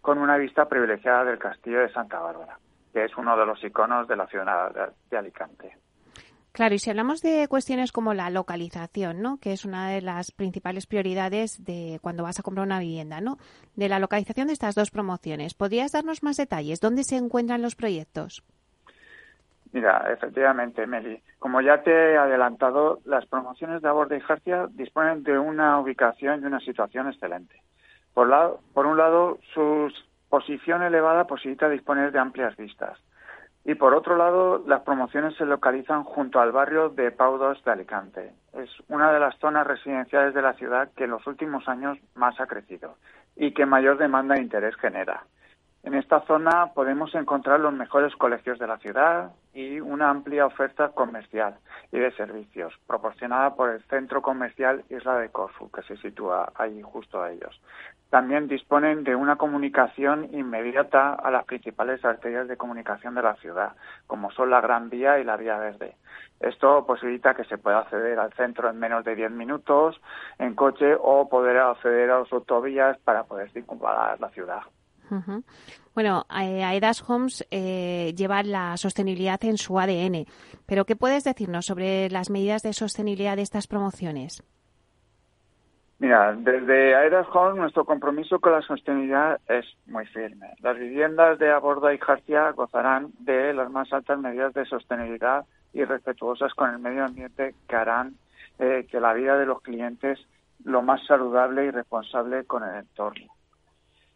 con 0.00 0.18
una 0.18 0.36
vista 0.36 0.66
privilegiada 0.66 1.24
del 1.24 1.38
castillo 1.38 1.80
de 1.80 1.92
Santa 1.92 2.20
Bárbara, 2.20 2.58
que 2.92 3.04
es 3.04 3.16
uno 3.16 3.36
de 3.36 3.46
los 3.46 3.62
iconos 3.64 4.06
de 4.06 4.16
la 4.16 4.26
ciudad 4.28 4.92
de 5.10 5.16
Alicante. 5.18 5.76
Claro, 6.52 6.74
y 6.74 6.78
si 6.78 6.90
hablamos 6.90 7.22
de 7.22 7.48
cuestiones 7.48 7.92
como 7.92 8.12
la 8.12 8.28
localización, 8.28 9.22
¿no? 9.22 9.38
que 9.38 9.54
es 9.54 9.64
una 9.64 9.88
de 9.88 10.02
las 10.02 10.32
principales 10.32 10.86
prioridades 10.86 11.64
de 11.64 11.98
cuando 12.02 12.24
vas 12.24 12.38
a 12.38 12.42
comprar 12.42 12.66
una 12.66 12.78
vivienda, 12.78 13.22
¿no? 13.22 13.38
de 13.74 13.88
la 13.88 13.98
localización 13.98 14.48
de 14.48 14.52
estas 14.52 14.74
dos 14.74 14.90
promociones, 14.90 15.54
¿podrías 15.54 15.92
darnos 15.92 16.22
más 16.22 16.36
detalles? 16.36 16.78
¿Dónde 16.80 17.04
se 17.04 17.16
encuentran 17.16 17.62
los 17.62 17.74
proyectos? 17.74 18.44
Mira, 19.72 20.06
efectivamente, 20.12 20.86
Meli. 20.86 21.22
Como 21.38 21.60
ya 21.62 21.82
te 21.82 21.90
he 21.90 22.18
adelantado, 22.18 23.00
las 23.04 23.26
promociones 23.26 23.80
de 23.80 23.88
Aborda 23.88 24.16
y 24.16 24.20
Jarcia 24.20 24.68
disponen 24.70 25.22
de 25.22 25.38
una 25.38 25.78
ubicación 25.78 26.42
y 26.42 26.46
una 26.46 26.60
situación 26.60 27.08
excelente. 27.08 27.56
Por, 28.12 28.86
un 28.86 28.98
lado, 28.98 29.38
su 29.54 29.90
posición 30.28 30.82
elevada 30.82 31.26
posibilita 31.26 31.70
disponer 31.70 32.12
de 32.12 32.18
amplias 32.18 32.54
vistas. 32.56 32.98
Y 33.64 33.74
por 33.74 33.94
otro 33.94 34.16
lado, 34.16 34.62
las 34.66 34.82
promociones 34.82 35.36
se 35.36 35.46
localizan 35.46 36.04
junto 36.04 36.40
al 36.40 36.52
barrio 36.52 36.90
de 36.90 37.10
Pau 37.12 37.38
de 37.38 37.70
Alicante. 37.70 38.32
Es 38.52 38.68
una 38.88 39.12
de 39.12 39.20
las 39.20 39.38
zonas 39.38 39.66
residenciales 39.66 40.34
de 40.34 40.42
la 40.42 40.52
ciudad 40.54 40.90
que 40.96 41.04
en 41.04 41.10
los 41.10 41.26
últimos 41.26 41.66
años 41.68 41.96
más 42.14 42.38
ha 42.40 42.46
crecido 42.46 42.96
y 43.36 43.54
que 43.54 43.64
mayor 43.64 43.98
demanda 43.98 44.34
e 44.34 44.42
interés 44.42 44.74
genera. 44.76 45.22
En 45.84 45.94
esta 45.94 46.20
zona 46.26 46.68
podemos 46.74 47.12
encontrar 47.16 47.58
los 47.58 47.72
mejores 47.72 48.14
colegios 48.14 48.56
de 48.60 48.68
la 48.68 48.78
ciudad 48.78 49.32
y 49.52 49.80
una 49.80 50.10
amplia 50.10 50.46
oferta 50.46 50.90
comercial 50.90 51.56
y 51.90 51.98
de 51.98 52.12
servicios 52.12 52.72
proporcionada 52.86 53.56
por 53.56 53.70
el 53.70 53.82
centro 53.88 54.22
comercial 54.22 54.84
Isla 54.90 55.18
de 55.18 55.30
Corfu, 55.30 55.72
que 55.72 55.82
se 55.82 55.96
sitúa 55.96 56.52
ahí 56.54 56.80
justo 56.82 57.20
a 57.20 57.32
ellos. 57.32 57.60
También 58.10 58.46
disponen 58.46 59.02
de 59.02 59.16
una 59.16 59.34
comunicación 59.34 60.28
inmediata 60.32 61.14
a 61.14 61.32
las 61.32 61.46
principales 61.46 62.04
arterias 62.04 62.46
de 62.46 62.56
comunicación 62.56 63.16
de 63.16 63.22
la 63.22 63.34
ciudad, 63.34 63.72
como 64.06 64.30
son 64.30 64.50
la 64.50 64.60
Gran 64.60 64.88
Vía 64.88 65.18
y 65.18 65.24
la 65.24 65.36
Vía 65.36 65.58
Verde. 65.58 65.96
Esto 66.38 66.86
posibilita 66.86 67.34
que 67.34 67.44
se 67.44 67.58
pueda 67.58 67.80
acceder 67.80 68.20
al 68.20 68.32
centro 68.34 68.70
en 68.70 68.78
menos 68.78 69.04
de 69.04 69.16
10 69.16 69.32
minutos 69.32 70.00
en 70.38 70.54
coche 70.54 70.94
o 70.96 71.28
poder 71.28 71.58
acceder 71.58 72.12
a 72.12 72.20
las 72.20 72.32
autovías 72.32 72.98
para 72.98 73.24
poder 73.24 73.50
circunvalar 73.50 74.20
la 74.20 74.28
ciudad. 74.28 74.62
Bueno, 75.94 76.24
Aedas 76.28 77.08
Homes 77.08 77.46
eh, 77.50 78.14
lleva 78.16 78.42
la 78.42 78.76
sostenibilidad 78.76 79.42
en 79.44 79.58
su 79.58 79.78
ADN, 79.78 80.24
pero 80.66 80.84
¿qué 80.84 80.96
puedes 80.96 81.24
decirnos 81.24 81.66
sobre 81.66 82.08
las 82.10 82.30
medidas 82.30 82.62
de 82.62 82.72
sostenibilidad 82.72 83.36
de 83.36 83.42
estas 83.42 83.66
promociones? 83.66 84.42
Mira, 85.98 86.32
desde 86.32 86.96
Aedas 86.96 87.28
Homes 87.32 87.56
nuestro 87.56 87.84
compromiso 87.84 88.40
con 88.40 88.52
la 88.52 88.62
sostenibilidad 88.62 89.38
es 89.48 89.64
muy 89.86 90.04
firme. 90.06 90.48
Las 90.60 90.76
viviendas 90.76 91.38
de 91.38 91.52
Aborda 91.52 91.94
y 91.94 91.98
Jarcia 91.98 92.50
gozarán 92.50 93.12
de 93.20 93.54
las 93.54 93.70
más 93.70 93.92
altas 93.92 94.18
medidas 94.18 94.52
de 94.54 94.64
sostenibilidad 94.64 95.44
y 95.72 95.84
respetuosas 95.84 96.54
con 96.54 96.70
el 96.70 96.80
medio 96.80 97.04
ambiente 97.04 97.54
que 97.68 97.76
harán 97.76 98.14
eh, 98.58 98.86
que 98.90 98.98
la 98.98 99.12
vida 99.12 99.38
de 99.38 99.46
los 99.46 99.62
clientes 99.62 100.18
lo 100.64 100.82
más 100.82 101.04
saludable 101.06 101.66
y 101.66 101.70
responsable 101.70 102.44
con 102.44 102.64
el 102.64 102.80
entorno. 102.80 103.26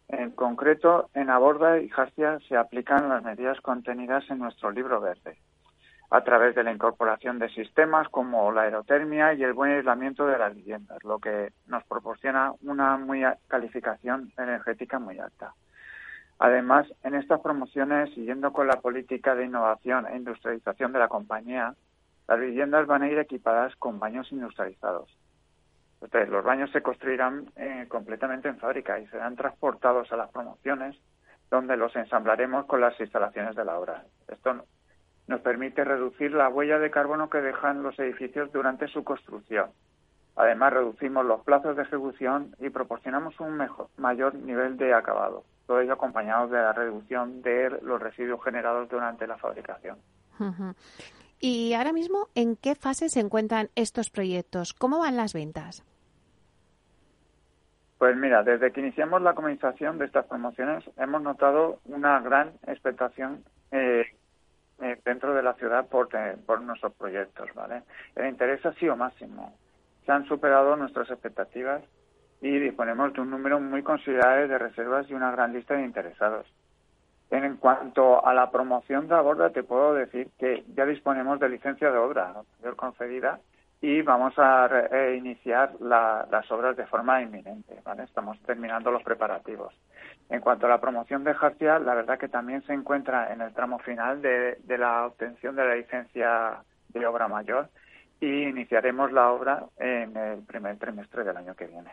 En 0.09 0.31
concreto, 0.31 1.09
en 1.13 1.29
Aborda 1.29 1.79
y 1.79 1.89
Jarcia 1.89 2.39
se 2.47 2.55
aplican 2.55 3.09
las 3.09 3.23
medidas 3.23 3.59
contenidas 3.59 4.23
en 4.29 4.39
nuestro 4.39 4.71
libro 4.71 5.01
verde, 5.01 5.37
a 6.09 6.23
través 6.23 6.55
de 6.55 6.63
la 6.63 6.71
incorporación 6.71 7.39
de 7.39 7.49
sistemas 7.49 8.07
como 8.07 8.53
la 8.53 8.61
aerotermia 8.61 9.33
y 9.33 9.43
el 9.43 9.51
buen 9.51 9.71
aislamiento 9.71 10.25
de 10.25 10.37
las 10.37 10.55
viviendas, 10.55 11.03
lo 11.03 11.19
que 11.19 11.51
nos 11.65 11.83
proporciona 11.83 12.53
una 12.61 12.95
muy 12.95 13.23
calificación 13.49 14.31
energética 14.37 14.97
muy 14.97 15.19
alta. 15.19 15.53
Además, 16.39 16.87
en 17.03 17.15
estas 17.15 17.41
promociones, 17.41 18.13
siguiendo 18.13 18.53
con 18.53 18.67
la 18.67 18.79
política 18.79 19.35
de 19.35 19.45
innovación 19.45 20.07
e 20.07 20.15
industrialización 20.15 20.93
de 20.93 20.99
la 20.99 21.09
compañía, 21.09 21.73
las 22.29 22.39
viviendas 22.39 22.87
van 22.87 23.01
a 23.01 23.09
ir 23.09 23.17
equipadas 23.19 23.75
con 23.75 23.99
baños 23.99 24.31
industrializados. 24.31 25.16
Los 26.01 26.43
baños 26.43 26.71
se 26.71 26.81
construirán 26.81 27.51
eh, 27.55 27.85
completamente 27.87 28.47
en 28.47 28.57
fábrica 28.57 28.99
y 28.99 29.07
serán 29.07 29.35
transportados 29.35 30.11
a 30.11 30.17
las 30.17 30.29
promociones, 30.31 30.95
donde 31.49 31.77
los 31.77 31.95
ensamblaremos 31.95 32.65
con 32.65 32.81
las 32.81 32.99
instalaciones 32.99 33.55
de 33.55 33.65
la 33.65 33.79
obra. 33.79 34.03
Esto 34.27 34.63
nos 35.27 35.41
permite 35.41 35.83
reducir 35.83 36.31
la 36.33 36.49
huella 36.49 36.79
de 36.79 36.91
carbono 36.91 37.29
que 37.29 37.41
dejan 37.41 37.83
los 37.83 37.97
edificios 37.99 38.51
durante 38.51 38.87
su 38.87 39.03
construcción. 39.03 39.71
Además, 40.35 40.73
reducimos 40.73 41.25
los 41.25 41.41
plazos 41.41 41.75
de 41.75 41.81
ejecución 41.81 42.55
y 42.59 42.69
proporcionamos 42.69 43.39
un 43.39 43.57
mejor, 43.57 43.87
mayor 43.97 44.35
nivel 44.35 44.77
de 44.77 44.93
acabado, 44.93 45.43
todo 45.65 45.81
ello 45.81 45.93
acompañado 45.93 46.47
de 46.47 46.59
la 46.59 46.73
reducción 46.73 47.41
de 47.41 47.71
los 47.81 47.99
residuos 47.99 48.43
generados 48.43 48.87
durante 48.87 49.25
la 49.25 49.37
fabricación. 49.37 49.97
Y 51.39 51.73
ahora 51.73 51.93
mismo, 51.93 52.29
¿en 52.35 52.55
qué 52.55 52.75
fase 52.75 53.09
se 53.09 53.19
encuentran 53.19 53.69
estos 53.75 54.09
proyectos? 54.09 54.73
¿Cómo 54.73 54.99
van 54.99 55.17
las 55.17 55.33
ventas? 55.33 55.83
Pues 57.97 58.15
mira, 58.15 58.43
desde 58.43 58.71
que 58.71 58.81
iniciamos 58.81 59.21
la 59.21 59.33
comercialización 59.33 59.97
de 59.97 60.05
estas 60.05 60.25
promociones 60.25 60.83
hemos 60.97 61.21
notado 61.21 61.79
una 61.85 62.19
gran 62.19 62.53
expectación 62.67 63.43
eh, 63.71 64.05
eh, 64.81 64.99
dentro 65.03 65.33
de 65.33 65.41
la 65.41 65.53
ciudad 65.55 65.87
por, 65.87 66.09
por 66.45 66.61
nuestros 66.61 66.93
proyectos, 66.93 67.49
¿vale? 67.55 67.81
El 68.15 68.27
interés 68.27 68.63
ha 68.65 68.73
sido 68.73 68.95
máximo. 68.95 69.55
Se 70.05 70.11
han 70.11 70.25
superado 70.27 70.75
nuestras 70.75 71.09
expectativas 71.09 71.81
y 72.41 72.59
disponemos 72.59 73.13
de 73.13 73.21
un 73.21 73.31
número 73.31 73.59
muy 73.59 73.81
considerable 73.81 74.47
de 74.47 74.57
reservas 74.59 75.09
y 75.09 75.15
una 75.15 75.31
gran 75.31 75.53
lista 75.53 75.73
de 75.73 75.83
interesados. 75.83 76.45
En 77.29 77.57
cuanto 77.57 78.25
a 78.25 78.33
la 78.33 78.49
promoción 78.51 79.07
de 79.07 79.15
la 79.15 79.21
borda, 79.21 79.49
te 79.49 79.63
puedo 79.63 79.93
decir 79.93 80.29
que 80.39 80.63
ya 80.75 80.85
disponemos 80.85 81.39
de 81.39 81.49
licencia 81.49 81.91
de 81.91 81.97
obra 81.97 82.33
concedida 82.77 83.39
y 83.81 84.01
vamos 84.01 84.33
a 84.37 84.69
iniciar 85.15 85.73
las 85.81 86.51
obras 86.51 86.77
de 86.77 86.85
forma 86.87 87.21
inminente. 87.21 87.79
¿vale? 87.83 88.03
Estamos 88.03 88.39
terminando 88.43 88.91
los 88.91 89.03
preparativos. 89.03 89.73
En 90.29 90.41
cuanto 90.41 90.65
a 90.65 90.69
la 90.69 90.81
promoción 90.81 91.23
de 91.23 91.33
Jarcia, 91.33 91.79
la 91.79 91.95
verdad 91.95 92.17
que 92.17 92.27
también 92.27 92.61
se 92.63 92.73
encuentra 92.73 93.31
en 93.31 93.41
el 93.41 93.53
tramo 93.53 93.79
final 93.79 94.21
de, 94.21 94.57
la 94.67 95.05
obtención 95.05 95.55
de 95.55 95.65
la 95.65 95.75
licencia 95.75 96.63
de 96.89 97.05
obra 97.05 97.27
mayor 97.27 97.69
y 98.19 98.43
iniciaremos 98.43 99.11
la 99.11 99.31
obra 99.31 99.65
en 99.77 100.17
el 100.17 100.43
primer 100.43 100.77
trimestre 100.77 101.23
del 101.23 101.37
año 101.37 101.55
que 101.55 101.67
viene. 101.67 101.91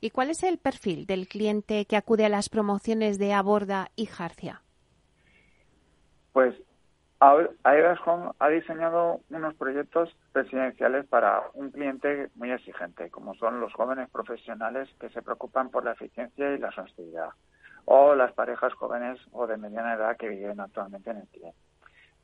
¿Y 0.00 0.10
cuál 0.10 0.30
es 0.30 0.42
el 0.42 0.58
perfil 0.58 1.06
del 1.06 1.28
cliente 1.28 1.84
que 1.84 1.96
acude 1.96 2.24
a 2.24 2.28
las 2.28 2.48
promociones 2.48 3.18
de 3.18 3.32
Aborda 3.32 3.88
y 3.96 4.06
Jarcia? 4.06 4.62
Pues 6.32 6.54
Aedas 7.20 8.00
Home 8.04 8.30
ha 8.40 8.48
diseñado 8.48 9.20
unos 9.30 9.54
proyectos 9.54 10.16
residenciales 10.34 11.06
para 11.06 11.42
un 11.54 11.70
cliente 11.70 12.30
muy 12.34 12.50
exigente, 12.50 13.10
como 13.10 13.34
son 13.36 13.60
los 13.60 13.72
jóvenes 13.74 14.10
profesionales 14.10 14.88
que 14.98 15.08
se 15.10 15.22
preocupan 15.22 15.70
por 15.70 15.84
la 15.84 15.92
eficiencia 15.92 16.52
y 16.52 16.58
la 16.58 16.72
sostenibilidad, 16.72 17.30
o 17.84 18.16
las 18.16 18.32
parejas 18.32 18.72
jóvenes 18.74 19.20
o 19.30 19.46
de 19.46 19.56
mediana 19.56 19.94
edad 19.94 20.16
que 20.16 20.28
viven 20.28 20.58
actualmente 20.58 21.10
en 21.10 21.18
el 21.18 21.28
cliente 21.28 21.58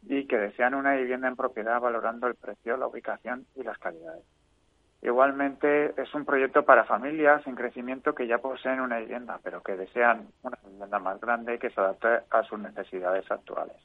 y 0.02 0.26
que 0.26 0.36
desean 0.36 0.74
una 0.74 0.94
vivienda 0.94 1.28
en 1.28 1.36
propiedad 1.36 1.80
valorando 1.80 2.26
el 2.26 2.34
precio, 2.34 2.76
la 2.76 2.86
ubicación 2.86 3.46
y 3.54 3.62
las 3.62 3.78
calidades. 3.78 4.24
Igualmente 5.00 5.94
es 6.00 6.12
un 6.14 6.24
proyecto 6.24 6.64
para 6.64 6.84
familias 6.84 7.46
en 7.46 7.54
crecimiento 7.54 8.14
que 8.14 8.26
ya 8.26 8.38
poseen 8.38 8.80
una 8.80 8.98
vivienda, 8.98 9.38
pero 9.42 9.62
que 9.62 9.76
desean 9.76 10.26
una 10.42 10.58
vivienda 10.64 10.98
más 10.98 11.20
grande 11.20 11.58
que 11.58 11.70
se 11.70 11.80
adapte 11.80 12.08
a 12.30 12.42
sus 12.42 12.58
necesidades 12.58 13.30
actuales. 13.30 13.76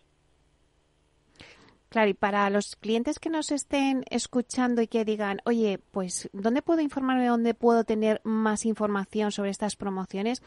Claro, 1.90 2.10
y 2.10 2.16
para 2.16 2.50
los 2.50 2.76
clientes 2.76 3.20
que 3.20 3.30
nos 3.30 3.52
estén 3.52 4.04
escuchando 4.10 4.82
y 4.82 4.88
que 4.88 5.06
digan, 5.06 5.42
oye, 5.46 5.80
pues, 5.92 6.28
¿dónde 6.34 6.64
puedo 6.64 6.82
informarme, 6.82 7.28
dónde 7.28 7.54
puedo 7.54 7.84
tener 7.84 8.20
más 8.24 8.66
información 8.66 9.32
sobre 9.32 9.52
estas 9.52 9.76
promociones? 9.76 10.42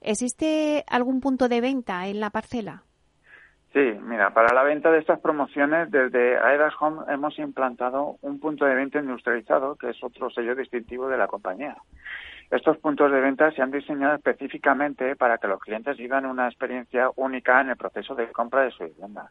¿Existe 0.00 0.84
algún 0.88 1.20
punto 1.20 1.48
de 1.48 1.60
venta 1.60 2.08
en 2.08 2.18
la 2.18 2.30
parcela? 2.30 2.82
Sí, 3.72 3.98
mira, 4.02 4.30
para 4.30 4.54
la 4.54 4.62
venta 4.62 4.90
de 4.90 4.98
estas 4.98 5.20
promociones, 5.20 5.90
desde 5.90 6.38
Aedas 6.38 6.74
Home 6.80 7.02
hemos 7.12 7.38
implantado 7.38 8.16
un 8.22 8.40
punto 8.40 8.64
de 8.64 8.74
venta 8.74 8.98
industrializado, 8.98 9.76
que 9.76 9.90
es 9.90 10.02
otro 10.02 10.30
sello 10.30 10.54
distintivo 10.54 11.08
de 11.08 11.18
la 11.18 11.26
compañía. 11.26 11.76
Estos 12.50 12.78
puntos 12.78 13.12
de 13.12 13.20
venta 13.20 13.50
se 13.50 13.60
han 13.60 13.70
diseñado 13.70 14.14
específicamente 14.14 15.16
para 15.16 15.36
que 15.36 15.48
los 15.48 15.60
clientes 15.60 15.98
vivan 15.98 16.24
una 16.24 16.48
experiencia 16.48 17.10
única 17.16 17.60
en 17.60 17.68
el 17.68 17.76
proceso 17.76 18.14
de 18.14 18.32
compra 18.32 18.62
de 18.62 18.70
su 18.70 18.84
vivienda 18.84 19.30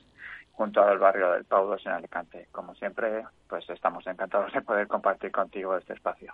junto 0.52 0.82
al 0.82 0.98
barrio 0.98 1.32
del 1.32 1.44
Pau 1.44 1.74
en 1.74 1.92
Alicante. 1.92 2.48
Como 2.52 2.74
siempre, 2.74 3.24
pues 3.48 3.68
estamos 3.68 4.06
encantados 4.06 4.52
de 4.52 4.62
poder 4.62 4.86
compartir 4.86 5.32
contigo 5.32 5.76
este 5.76 5.94
espacio. 5.94 6.32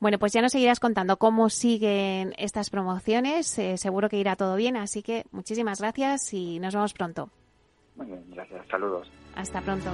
Bueno, 0.00 0.18
pues 0.18 0.32
ya 0.32 0.40
nos 0.40 0.52
seguirás 0.52 0.80
contando 0.80 1.18
cómo 1.18 1.50
siguen 1.50 2.32
estas 2.38 2.70
promociones. 2.70 3.58
Eh, 3.58 3.76
seguro 3.76 4.08
que 4.08 4.16
irá 4.16 4.34
todo 4.34 4.56
bien, 4.56 4.76
así 4.78 5.02
que 5.02 5.26
muchísimas 5.30 5.78
gracias 5.78 6.32
y 6.32 6.58
nos 6.58 6.74
vemos 6.74 6.94
pronto. 6.94 7.28
Muy 7.96 8.06
bien, 8.06 8.24
gracias. 8.30 8.66
Saludos. 8.68 9.10
Hasta 9.36 9.60
pronto. 9.60 9.90